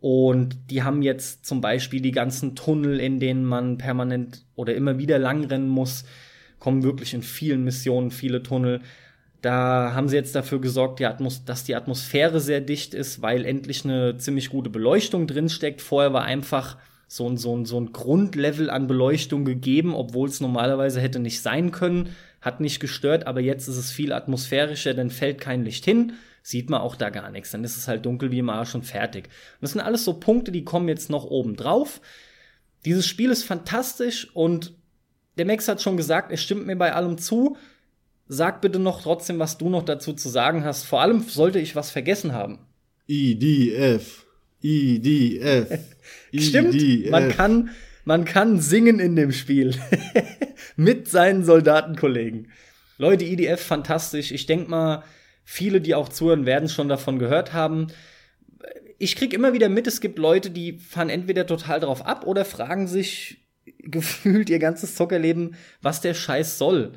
[0.00, 4.98] Und die haben jetzt zum Beispiel die ganzen Tunnel, in denen man permanent oder immer
[4.98, 6.04] wieder langrennen muss,
[6.60, 8.80] kommen wirklich in vielen Missionen viele Tunnel.
[9.42, 11.06] Da haben sie jetzt dafür gesorgt, die
[11.44, 15.80] dass die Atmosphäre sehr dicht ist, weil endlich eine ziemlich gute Beleuchtung drinsteckt.
[15.80, 16.76] Vorher war einfach
[17.06, 21.40] so ein, so ein, so ein Grundlevel an Beleuchtung gegeben, obwohl es normalerweise hätte nicht
[21.40, 22.10] sein können.
[22.40, 26.12] Hat nicht gestört, aber jetzt ist es viel atmosphärischer, dann fällt kein Licht hin
[26.48, 27.50] sieht man auch da gar nichts.
[27.50, 29.26] Dann ist es halt dunkel wie im Arsch und fertig.
[29.26, 32.00] Und das sind alles so Punkte, die kommen jetzt noch oben drauf.
[32.86, 34.72] Dieses Spiel ist fantastisch und
[35.36, 37.58] der Max hat schon gesagt, er stimmt mir bei allem zu.
[38.28, 40.84] Sag bitte noch trotzdem, was du noch dazu zu sagen hast.
[40.84, 42.60] Vor allem sollte ich was vergessen haben.
[43.06, 44.24] IDF.
[44.62, 45.78] IDF.
[46.34, 47.10] Stimmt, IDF.
[47.10, 47.70] man kann,
[48.04, 49.74] man kann singen in dem Spiel.
[50.76, 52.50] Mit seinen Soldatenkollegen.
[52.96, 54.32] Leute, IDF fantastisch.
[54.32, 55.04] Ich denk mal,
[55.50, 57.86] Viele, die auch zuhören, werden schon davon gehört haben.
[58.98, 62.44] Ich krieg immer wieder mit, es gibt Leute, die fahren entweder total drauf ab oder
[62.44, 63.46] fragen sich
[63.78, 66.92] gefühlt ihr ganzes Zockerleben, was der Scheiß soll.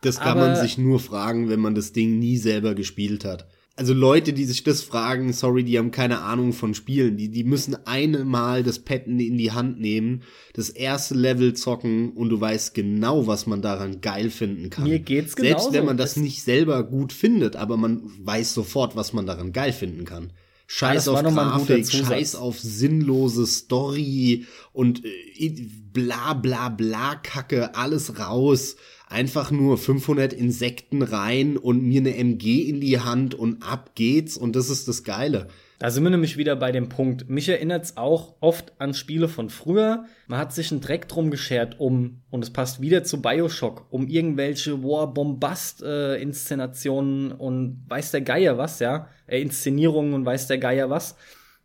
[0.00, 3.46] Das kann Aber man sich nur fragen, wenn man das Ding nie selber gespielt hat
[3.76, 7.18] also Leute, die sich das fragen, sorry, die haben keine Ahnung von Spielen.
[7.18, 10.22] Die, die müssen einmal das Pad in die Hand nehmen,
[10.54, 14.84] das erste Level zocken und du weißt genau, was man daran geil finden kann.
[14.84, 15.58] Mir geht's genauso.
[15.58, 19.26] Selbst wenn man das, das nicht selber gut findet, aber man weiß sofort, was man
[19.26, 20.32] daran geil finden kann.
[20.68, 25.54] Scheiß auf Grafik, Scheiß auf sinnlose Story und äh,
[25.92, 32.68] bla bla bla Kacke, alles raus einfach nur 500 Insekten rein und mir eine MG
[32.68, 35.48] in die Hand und ab geht's und das ist das Geile.
[35.78, 37.28] Da sind wir nämlich wieder bei dem Punkt.
[37.28, 40.06] Mich erinnert's auch oft an Spiele von früher.
[40.26, 44.08] Man hat sich einen Dreck drum geschert, um, und es passt wieder zu Bioshock, um
[44.08, 50.56] irgendwelche War Bombast-Inszenationen äh, und weiß der Geier was, ja, äh, Inszenierungen und weiß der
[50.58, 51.16] Geier was.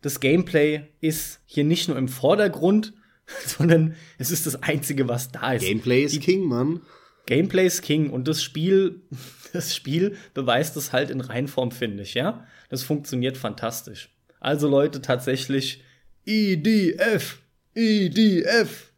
[0.02, 2.92] Das Gameplay ist hier nicht nur im Vordergrund,
[3.46, 5.66] sondern es ist das Einzige, was da ist.
[5.66, 6.82] Gameplay ist King, Mann.
[7.26, 9.02] Gameplay ist King und das Spiel,
[9.54, 12.46] das Spiel beweist es halt in Reinform, finde ich, ja.
[12.70, 14.10] Das funktioniert fantastisch.
[14.40, 15.84] Also Leute, tatsächlich
[16.26, 17.40] EDF,
[17.76, 18.92] EDF.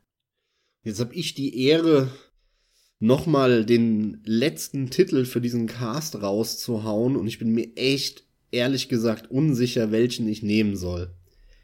[0.83, 2.09] Jetzt habe ich die Ehre,
[3.03, 9.29] nochmal den letzten Titel für diesen Cast rauszuhauen und ich bin mir echt, ehrlich gesagt,
[9.29, 11.13] unsicher, welchen ich nehmen soll.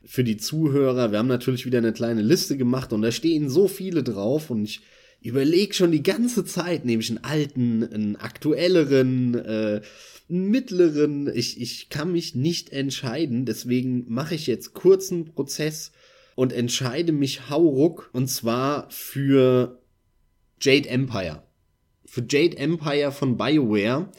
[0.03, 3.70] Für die Zuhörer, wir haben natürlich wieder eine kleine Liste gemacht und da stehen so
[3.70, 4.82] viele drauf und ich
[5.22, 9.82] überleg schon die ganze Zeit, nehme ich einen alten, einen aktuelleren, äh,
[10.30, 11.32] einen mittleren.
[11.34, 15.91] Ich, ich kann mich nicht entscheiden, deswegen mache ich jetzt kurzen Prozess
[16.36, 19.82] und entscheide mich hauruck und zwar für
[20.61, 21.43] Jade Empire.
[22.05, 24.11] Für Jade Empire von BioWare.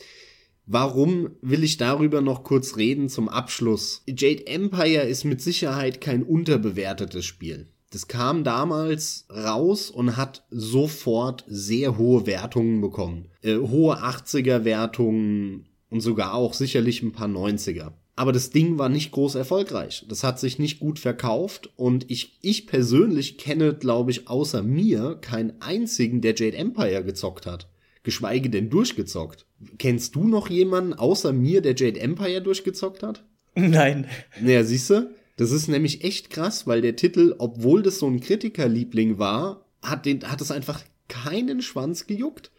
[0.66, 4.02] Warum will ich darüber noch kurz reden zum Abschluss?
[4.06, 7.66] Jade Empire ist mit Sicherheit kein unterbewertetes Spiel.
[7.90, 13.26] Das kam damals raus und hat sofort sehr hohe Wertungen bekommen.
[13.42, 17.92] Äh, hohe 80er Wertungen und sogar auch sicherlich ein paar 90er.
[18.14, 20.04] Aber das Ding war nicht groß erfolgreich.
[20.08, 25.16] Das hat sich nicht gut verkauft und ich, ich persönlich kenne, glaube ich, außer mir
[25.20, 27.68] keinen einzigen, der Jade Empire gezockt hat.
[28.02, 29.46] Geschweige denn durchgezockt.
[29.78, 33.24] Kennst du noch jemanden außer mir, der Jade Empire durchgezockt hat?
[33.54, 34.06] Nein.
[34.40, 35.10] Naja, siehst du?
[35.40, 40.04] Das ist nämlich echt krass, weil der Titel, obwohl das so ein Kritikerliebling war, hat,
[40.04, 42.50] den, hat es einfach keinen Schwanz gejuckt.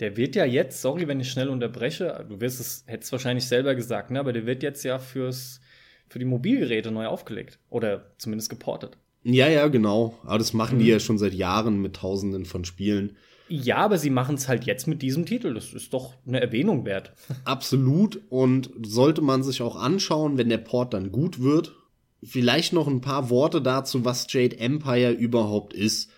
[0.00, 3.74] Der wird ja jetzt, sorry, wenn ich schnell unterbreche, du wirst es, hättest wahrscheinlich selber
[3.74, 5.60] gesagt, ne, aber der wird jetzt ja fürs,
[6.08, 7.58] für die Mobilgeräte neu aufgelegt.
[7.68, 8.96] Oder zumindest geportet.
[9.24, 10.18] Ja, ja, genau.
[10.24, 10.84] Aber das machen mhm.
[10.84, 13.18] die ja schon seit Jahren mit tausenden von Spielen.
[13.48, 15.52] Ja, aber sie machen es halt jetzt mit diesem Titel.
[15.52, 17.12] Das ist doch eine Erwähnung wert.
[17.44, 18.22] Absolut.
[18.30, 21.76] Und sollte man sich auch anschauen, wenn der Port dann gut wird,
[22.22, 26.10] Vielleicht noch ein paar Worte dazu, was Jade Empire überhaupt ist.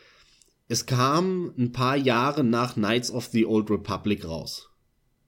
[0.68, 4.70] Es kam ein paar Jahre nach Knights of the Old Republic raus.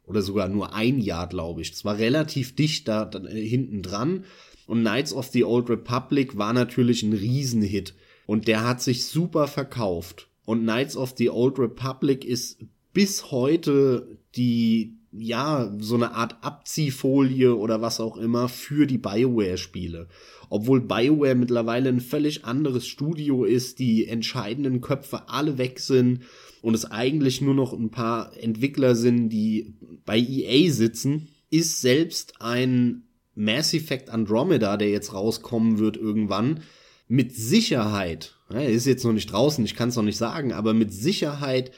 [0.07, 1.73] oder sogar nur ein Jahr, glaube ich.
[1.73, 4.25] Es war relativ dicht da, da äh, hinten dran.
[4.67, 7.95] Und Knights of the Old Republic war natürlich ein Riesenhit.
[8.27, 10.29] Und der hat sich super verkauft.
[10.45, 12.59] Und Knights of the Old Republic ist
[12.93, 20.09] bis heute die, ja, so eine Art Abziehfolie oder was auch immer für die Bioware-Spiele.
[20.49, 26.21] Obwohl Bioware mittlerweile ein völlig anderes Studio ist, die entscheidenden Köpfe alle weg sind
[26.63, 32.41] und es eigentlich nur noch ein paar Entwickler sind, die bei EA sitzen, ist selbst
[32.41, 33.03] ein
[33.35, 36.61] Mass Effect Andromeda, der jetzt rauskommen wird irgendwann,
[37.09, 40.75] mit Sicherheit, er ist jetzt noch nicht draußen, ich kann es noch nicht sagen, aber
[40.75, 41.71] mit Sicherheit,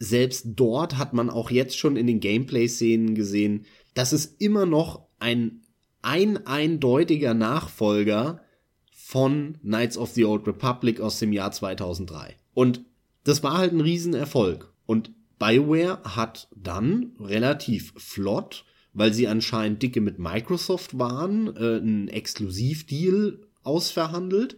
[0.00, 5.06] selbst dort hat man auch jetzt schon in den Gameplay-Szenen gesehen, dass es immer noch
[5.20, 5.60] ein
[6.02, 8.40] ein eindeutiger Nachfolger
[8.90, 12.36] von Knights of the Old Republic aus dem Jahr 2003.
[12.54, 12.84] Und
[13.24, 14.72] das war halt ein Riesenerfolg.
[14.86, 22.08] Und BioWare hat dann relativ flott, weil sie anscheinend dicke mit Microsoft waren, äh, einen
[22.08, 24.56] Exklusivdeal ausverhandelt.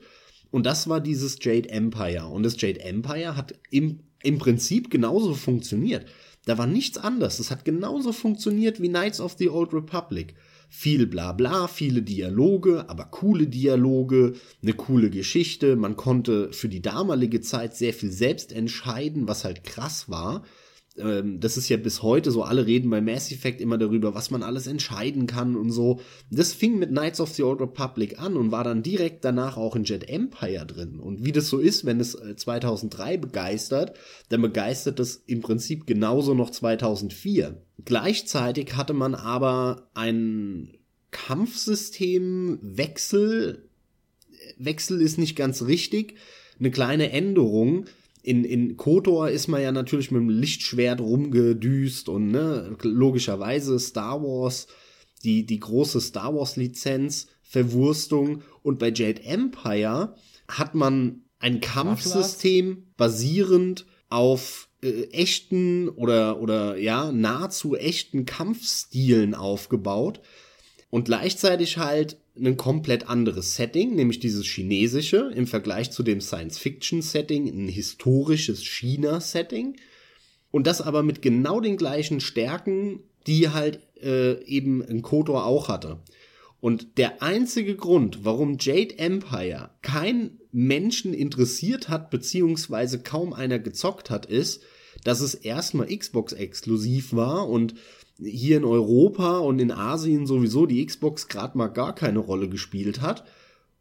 [0.51, 2.27] Und das war dieses Jade Empire.
[2.27, 6.07] Und das Jade Empire hat im, im Prinzip genauso funktioniert.
[6.45, 7.39] Da war nichts anders.
[7.39, 10.35] Es hat genauso funktioniert wie Knights of the Old Republic
[10.75, 15.77] viel Blabla, viele Dialoge, aber coole Dialoge, eine coole Geschichte.
[15.77, 20.45] Man konnte für die damalige Zeit sehr viel selbst entscheiden, was halt krass war.
[20.99, 24.31] Ähm, das ist ja bis heute so, alle reden bei Mass Effect immer darüber, was
[24.31, 26.01] man alles entscheiden kann und so.
[26.31, 29.75] Das fing mit Knights of the Old Republic an und war dann direkt danach auch
[29.77, 31.01] in Jet Empire drin.
[31.01, 33.97] Und wie das so ist, wenn es 2003 äh, begeistert,
[34.29, 37.63] dann begeistert es im Prinzip genauso noch 2004.
[37.85, 40.77] Gleichzeitig hatte man aber einen
[41.11, 43.71] Kampfsystemwechsel.
[44.59, 46.17] Wechsel ist nicht ganz richtig.
[46.59, 47.87] Eine kleine Änderung
[48.23, 54.23] in, in Kotor ist man ja natürlich mit dem Lichtschwert rumgedüst und ne, logischerweise Star
[54.23, 54.69] Wars,
[55.25, 58.43] die, die große Star Wars Lizenz, Verwurstung.
[58.63, 60.15] Und bei Jade Empire
[60.49, 70.21] hat man ein Kampfsystem basierend auf äh, echten oder, oder ja, nahezu echten Kampfstilen aufgebaut.
[70.91, 77.49] Und gleichzeitig halt ein komplett anderes Setting, nämlich dieses chinesische im Vergleich zu dem Science-Fiction-Setting,
[77.49, 79.77] ein historisches China-Setting.
[80.51, 85.69] Und das aber mit genau den gleichen Stärken, die halt äh, eben ein Kotor auch
[85.69, 86.01] hatte.
[86.61, 94.11] Und der einzige Grund, warum Jade Empire kein Menschen interessiert hat, beziehungsweise kaum einer gezockt
[94.11, 94.63] hat, ist,
[95.05, 97.75] dass es erstmal Xbox exklusiv war und
[98.25, 103.01] hier in Europa und in Asien sowieso die Xbox gerade mal gar keine Rolle gespielt
[103.01, 103.25] hat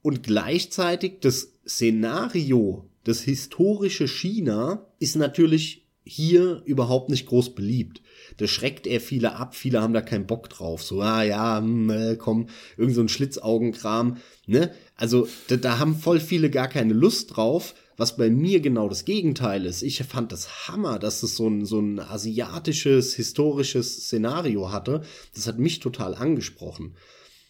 [0.02, 8.02] und gleichzeitig das Szenario, das historische China ist natürlich hier überhaupt nicht groß beliebt.
[8.38, 10.82] Das schreckt eher viele ab, viele haben da keinen Bock drauf.
[10.82, 14.18] So, ah ja, hm, äh, komm, irgend so ein Schlitzaugenkram,
[14.48, 14.72] ne?
[14.96, 19.06] Also, da, da haben voll viele gar keine Lust drauf, was bei mir genau das
[19.06, 19.84] Gegenteil ist.
[19.84, 25.04] Ich fand das Hammer, dass es so ein, so ein asiatisches, historisches Szenario hatte.
[25.36, 26.96] Das hat mich total angesprochen.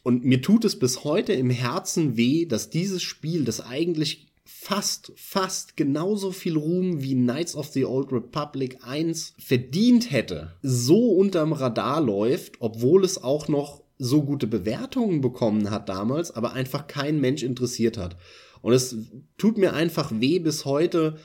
[0.03, 5.13] Und mir tut es bis heute im Herzen weh, dass dieses Spiel, das eigentlich fast,
[5.15, 11.53] fast genauso viel Ruhm wie Knights of the Old Republic 1 verdient hätte, so unterm
[11.53, 17.21] Radar läuft, obwohl es auch noch so gute Bewertungen bekommen hat damals, aber einfach kein
[17.21, 18.17] Mensch interessiert hat.
[18.61, 18.95] Und es
[19.37, 21.17] tut mir einfach weh bis heute.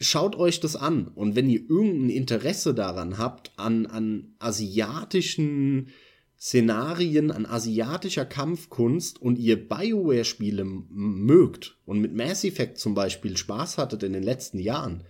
[0.00, 1.08] Schaut euch das an.
[1.08, 5.88] Und wenn ihr irgendein Interesse daran habt, an, an asiatischen
[6.38, 13.78] Szenarien, an asiatischer Kampfkunst und ihr Bioware-Spiele mögt und mit Mass Effect zum Beispiel Spaß
[13.78, 15.04] hattet in den letzten Jahren,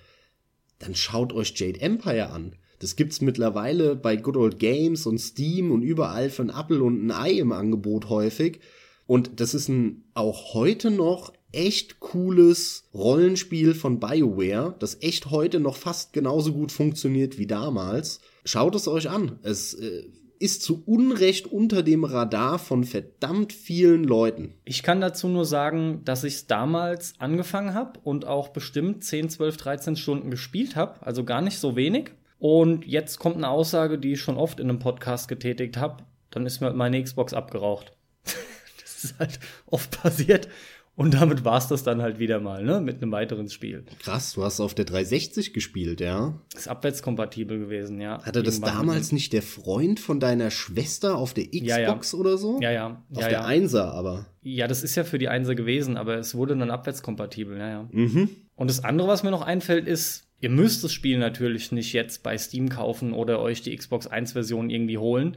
[0.78, 2.56] dann schaut euch Jade Empire an.
[2.80, 7.06] Das gibt's mittlerweile bei Good Old Games und Steam und überall für ein Apple und
[7.06, 8.60] ein Ei im Angebot häufig.
[9.06, 15.60] Und das ist ein auch heute noch echt cooles Rollenspiel von BioWare, das echt heute
[15.60, 18.20] noch fast genauso gut funktioniert wie damals.
[18.44, 19.38] Schaut es euch an.
[19.42, 20.04] Es äh,
[20.42, 24.54] ist zu Unrecht unter dem Radar von verdammt vielen Leuten.
[24.64, 29.28] Ich kann dazu nur sagen, dass ich es damals angefangen habe und auch bestimmt 10,
[29.28, 32.10] 12, 13 Stunden gespielt habe, also gar nicht so wenig.
[32.40, 36.02] Und jetzt kommt eine Aussage, die ich schon oft in einem Podcast getätigt habe.
[36.30, 37.92] Dann ist mir meine Xbox abgeraucht.
[38.24, 40.48] das ist halt oft passiert.
[40.94, 42.80] Und damit war es das dann halt wieder mal, ne?
[42.80, 43.84] Mit einem weiteren Spiel.
[44.00, 46.38] Krass, du hast auf der 360 gespielt, ja?
[46.54, 48.22] Ist abwärtskompatibel gewesen, ja.
[48.22, 51.96] Hatte das damals nicht der Freund von deiner Schwester auf der Xbox ja, ja.
[52.20, 52.60] oder so?
[52.60, 53.02] Ja, ja.
[53.14, 53.44] Auf ja, der.
[53.46, 54.26] Einser aber.
[54.42, 57.88] Ja, das ist ja für die Einser gewesen, aber es wurde dann abwärtskompatibel, ja, ja.
[57.90, 58.28] Mhm.
[58.54, 62.24] Und das andere, was mir noch einfällt, ist, Ihr müsst das Spiel natürlich nicht jetzt
[62.24, 65.36] bei Steam kaufen oder euch die Xbox 1 Version irgendwie holen.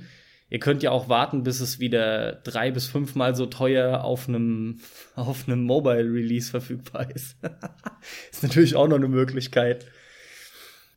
[0.49, 4.79] Ihr könnt ja auch warten, bis es wieder drei bis fünfmal so teuer auf einem
[5.15, 7.35] auf einem Mobile Release verfügbar ist.
[8.31, 9.85] ist natürlich auch noch eine Möglichkeit.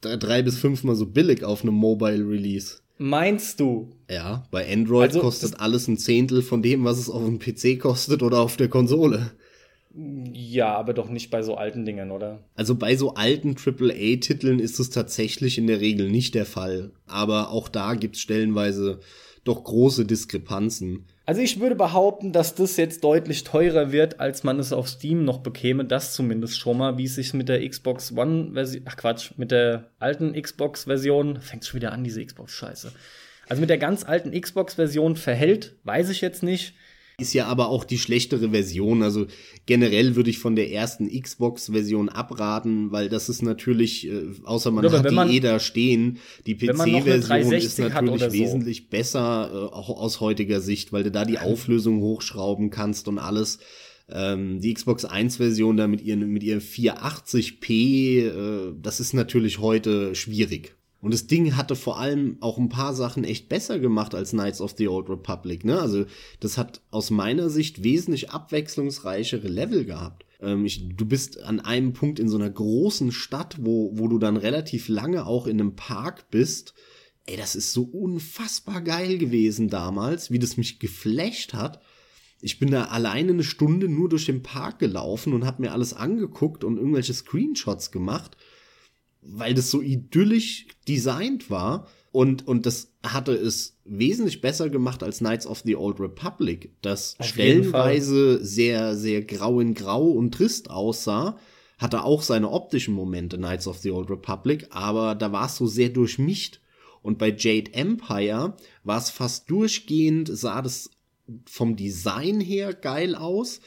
[0.00, 2.76] Drei bis fünfmal so billig auf einem Mobile Release.
[2.98, 3.92] Meinst du?
[4.10, 7.80] Ja, bei Android also, kostet alles ein Zehntel von dem, was es auf dem PC
[7.80, 9.32] kostet oder auf der Konsole.
[9.94, 12.40] Ja, aber doch nicht bei so alten Dingen, oder?
[12.54, 16.90] Also bei so alten AAA-Titeln ist es tatsächlich in der Regel nicht der Fall.
[17.06, 19.00] Aber auch da gibt's stellenweise
[19.44, 21.04] doch große Diskrepanzen.
[21.26, 25.24] Also ich würde behaupten, dass das jetzt deutlich teurer wird, als man es auf Steam
[25.24, 25.84] noch bekäme.
[25.84, 29.90] Das zumindest schon mal, wie es sich mit der Xbox One-Version, ach Quatsch, mit der
[29.98, 32.92] alten Xbox-Version, fängt schon wieder an, diese Xbox-Scheiße.
[33.48, 36.74] Also mit der ganz alten Xbox-Version verhält, weiß ich jetzt nicht.
[37.20, 39.02] Ist ja aber auch die schlechtere Version.
[39.02, 39.26] Also
[39.66, 44.86] generell würde ich von der ersten Xbox-Version abraten, weil das ist natürlich, äh, außer man
[44.86, 48.90] Oder hat die man, eh da stehen, die PC-Version ist natürlich wesentlich so.
[48.90, 53.58] besser, äh, auch aus heutiger Sicht, weil du da die Auflösung hochschrauben kannst und alles.
[54.08, 60.14] Ähm, die Xbox 1-Version da mit ihren, mit ihren 480p, äh, das ist natürlich heute
[60.14, 60.77] schwierig.
[61.00, 64.60] Und das Ding hatte vor allem auch ein paar Sachen echt besser gemacht als Knights
[64.60, 65.64] of the Old Republic.
[65.64, 65.80] Ne?
[65.80, 66.06] Also
[66.40, 70.24] das hat aus meiner Sicht wesentlich abwechslungsreichere Level gehabt.
[70.40, 74.18] Ähm, ich, du bist an einem Punkt in so einer großen Stadt, wo, wo du
[74.18, 76.74] dann relativ lange auch in einem Park bist.
[77.26, 81.80] Ey, das ist so unfassbar geil gewesen damals, wie das mich geflasht hat.
[82.40, 85.92] Ich bin da alleine eine Stunde nur durch den Park gelaufen und hab mir alles
[85.92, 88.36] angeguckt und irgendwelche Screenshots gemacht
[89.20, 95.18] weil das so idyllisch designt war und, und das hatte es wesentlich besser gemacht als
[95.18, 100.70] Knights of the Old Republic, das Auf stellenweise sehr, sehr grau in grau und trist
[100.70, 101.38] aussah,
[101.78, 105.66] hatte auch seine optischen Momente, Knights of the Old Republic, aber da war es so
[105.66, 106.60] sehr durchmischt.
[107.02, 110.90] Und bei Jade Empire war es fast durchgehend, sah das
[111.46, 113.60] vom Design her geil aus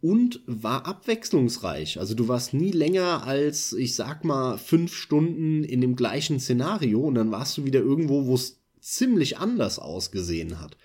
[0.00, 1.98] und war abwechslungsreich.
[1.98, 7.00] Also du warst nie länger als, ich sag mal, fünf Stunden in dem gleichen Szenario
[7.00, 10.76] und dann warst du wieder irgendwo, wo es ziemlich anders ausgesehen hat.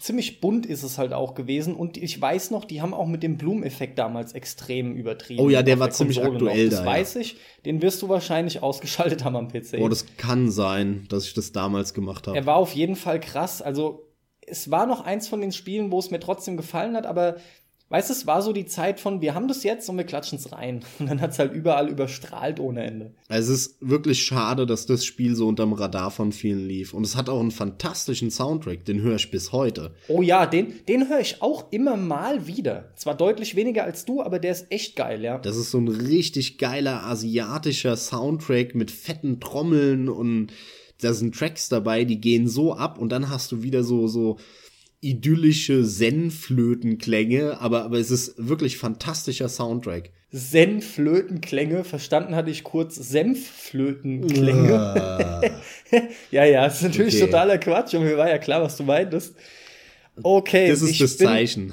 [0.00, 3.22] Ziemlich bunt ist es halt auch gewesen und ich weiß noch, die haben auch mit
[3.22, 5.42] dem Bloom-Effekt damals extrem übertrieben.
[5.42, 6.70] Oh ja, der war der ziemlich Konsole aktuell noch.
[6.70, 6.84] Das da.
[6.84, 7.36] Das weiß ich,
[7.66, 9.78] den wirst du wahrscheinlich ausgeschaltet haben am PC.
[9.80, 12.38] Oh, das kann sein, dass ich das damals gemacht habe.
[12.38, 14.08] Er war auf jeden Fall krass, also
[14.46, 17.36] es war noch eins von den Spielen, wo es mir trotzdem gefallen hat, aber
[17.92, 20.38] Weißt du, es war so die Zeit von, wir haben das jetzt und wir klatschen
[20.38, 20.80] es rein.
[20.98, 23.10] Und dann hat es halt überall überstrahlt ohne Ende.
[23.28, 26.94] Es ist wirklich schade, dass das Spiel so unterm Radar von vielen lief.
[26.94, 29.94] Und es hat auch einen fantastischen Soundtrack, den höre ich bis heute.
[30.08, 32.88] Oh ja, den, den höre ich auch immer mal wieder.
[32.96, 35.36] Zwar deutlich weniger als du, aber der ist echt geil, ja.
[35.36, 40.50] Das ist so ein richtig geiler asiatischer Soundtrack mit fetten Trommeln und
[41.02, 44.38] da sind Tracks dabei, die gehen so ab und dann hast du wieder so, so
[45.02, 50.10] idyllische Zen-Flötenklänge, aber, aber es ist wirklich fantastischer Soundtrack.
[50.32, 55.52] Zen-Flötenklänge, verstanden hatte ich kurz Senfflötenklänge.
[55.92, 55.96] Uh.
[56.30, 57.26] ja, ja, das ist natürlich okay.
[57.26, 59.34] totaler Quatsch und mir war ja klar, was du meintest.
[60.22, 60.68] Okay.
[60.68, 61.72] Das ist das bin, Zeichen.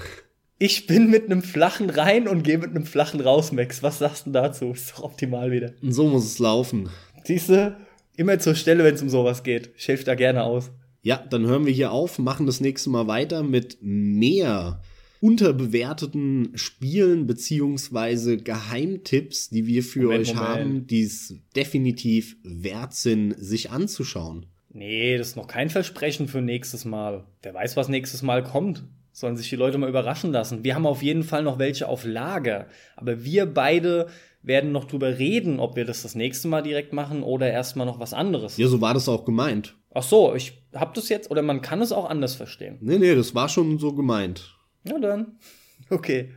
[0.57, 3.83] Ich bin mit einem flachen rein und gehe mit einem flachen raus, Max.
[3.83, 4.71] Was sagst du dazu?
[4.71, 5.73] Ist doch optimal wieder.
[5.81, 6.89] Und so muss es laufen.
[7.23, 7.77] Siehst du,
[8.17, 9.71] immer zur Stelle, wenn es um sowas geht.
[9.77, 10.71] Ich helfe da gerne aus.
[11.01, 14.81] Ja, dann hören wir hier auf, machen das nächste Mal weiter mit mehr
[15.21, 20.49] unterbewerteten Spielen beziehungsweise Geheimtipps, die wir für Moment, euch Moment.
[20.49, 24.45] haben, die es definitiv wert sind, sich anzuschauen.
[24.71, 27.25] Nee, das ist noch kein Versprechen für nächstes Mal.
[27.41, 28.83] Wer weiß, was nächstes Mal kommt.
[29.11, 30.63] Sollen sich die Leute mal überraschen lassen.
[30.63, 32.67] Wir haben auf jeden Fall noch welche auf Lager.
[32.95, 34.07] Aber wir beide
[34.41, 37.99] werden noch drüber reden, ob wir das das nächste Mal direkt machen oder erstmal noch
[37.99, 38.57] was anderes.
[38.57, 39.75] Ja, so war das auch gemeint.
[39.93, 42.77] Ach so, ich hab das jetzt, oder man kann es auch anders verstehen.
[42.81, 44.55] Nee, nee, das war schon so gemeint.
[44.83, 45.37] Na dann.
[45.89, 46.33] Okay.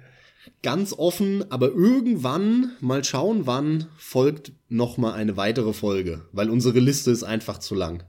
[0.63, 6.79] Ganz offen, aber irgendwann, mal schauen wann, folgt noch mal eine weitere Folge, weil unsere
[6.79, 8.05] Liste ist einfach zu lang.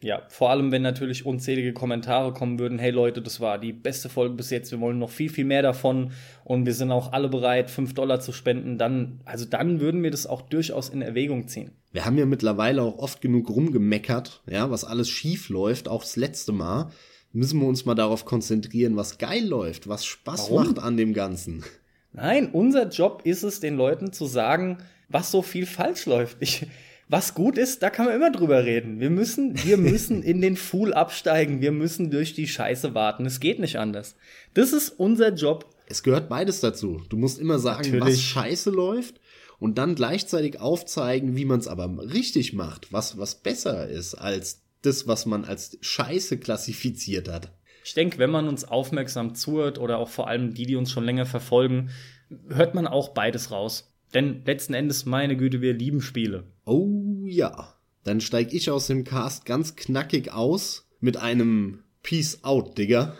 [0.00, 4.08] Ja, vor allem, wenn natürlich unzählige Kommentare kommen würden, hey Leute, das war die beste
[4.08, 6.12] Folge bis jetzt, wir wollen noch viel, viel mehr davon
[6.44, 10.12] und wir sind auch alle bereit, fünf Dollar zu spenden, dann, also dann würden wir
[10.12, 11.72] das auch durchaus in Erwägung ziehen.
[11.90, 16.14] Wir haben ja mittlerweile auch oft genug rumgemeckert, ja, was alles schief läuft, auch das
[16.14, 16.92] letzte Mal.
[17.32, 20.64] Müssen wir uns mal darauf konzentrieren, was geil läuft, was Spaß Warum?
[20.64, 21.64] macht an dem Ganzen.
[22.12, 26.38] Nein, unser Job ist es, den Leuten zu sagen, was so viel falsch läuft.
[26.40, 26.66] Ich,
[27.08, 29.00] was gut ist, da kann man immer drüber reden.
[29.00, 31.60] Wir müssen, wir müssen in den Fool absteigen.
[31.60, 33.26] Wir müssen durch die Scheiße warten.
[33.26, 34.16] Es geht nicht anders.
[34.54, 35.66] Das ist unser Job.
[35.86, 37.02] Es gehört beides dazu.
[37.08, 38.16] Du musst immer sagen, Natürlich.
[38.16, 39.20] was scheiße läuft
[39.58, 44.62] und dann gleichzeitig aufzeigen, wie man es aber richtig macht, was, was besser ist als
[44.82, 47.50] das, was man als Scheiße klassifiziert hat.
[47.84, 51.04] Ich denke, wenn man uns aufmerksam zuhört oder auch vor allem die, die uns schon
[51.04, 51.90] länger verfolgen,
[52.48, 53.87] hört man auch beides raus.
[54.14, 56.44] Denn letzten Endes, meine Güte, wir lieben Spiele.
[56.64, 57.74] Oh ja.
[58.04, 63.14] Dann steig ich aus dem Cast ganz knackig aus mit einem Peace out, Digga.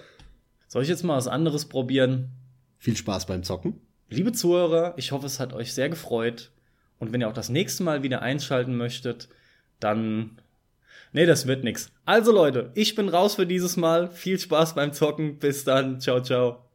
[0.67, 2.31] Soll ich jetzt mal was anderes probieren?
[2.79, 3.81] Viel Spaß beim Zocken.
[4.09, 6.53] Liebe Zuhörer, ich hoffe, es hat euch sehr gefreut.
[6.99, 9.29] Und wenn ihr auch das nächste Mal wieder einschalten möchtet,
[9.81, 10.39] dann.
[11.13, 11.91] Nee, das wird nix.
[12.05, 14.11] Also Leute, ich bin raus für dieses Mal.
[14.11, 15.39] Viel Spaß beim Zocken.
[15.39, 16.01] Bis dann.
[16.01, 16.68] Ciao, ciao.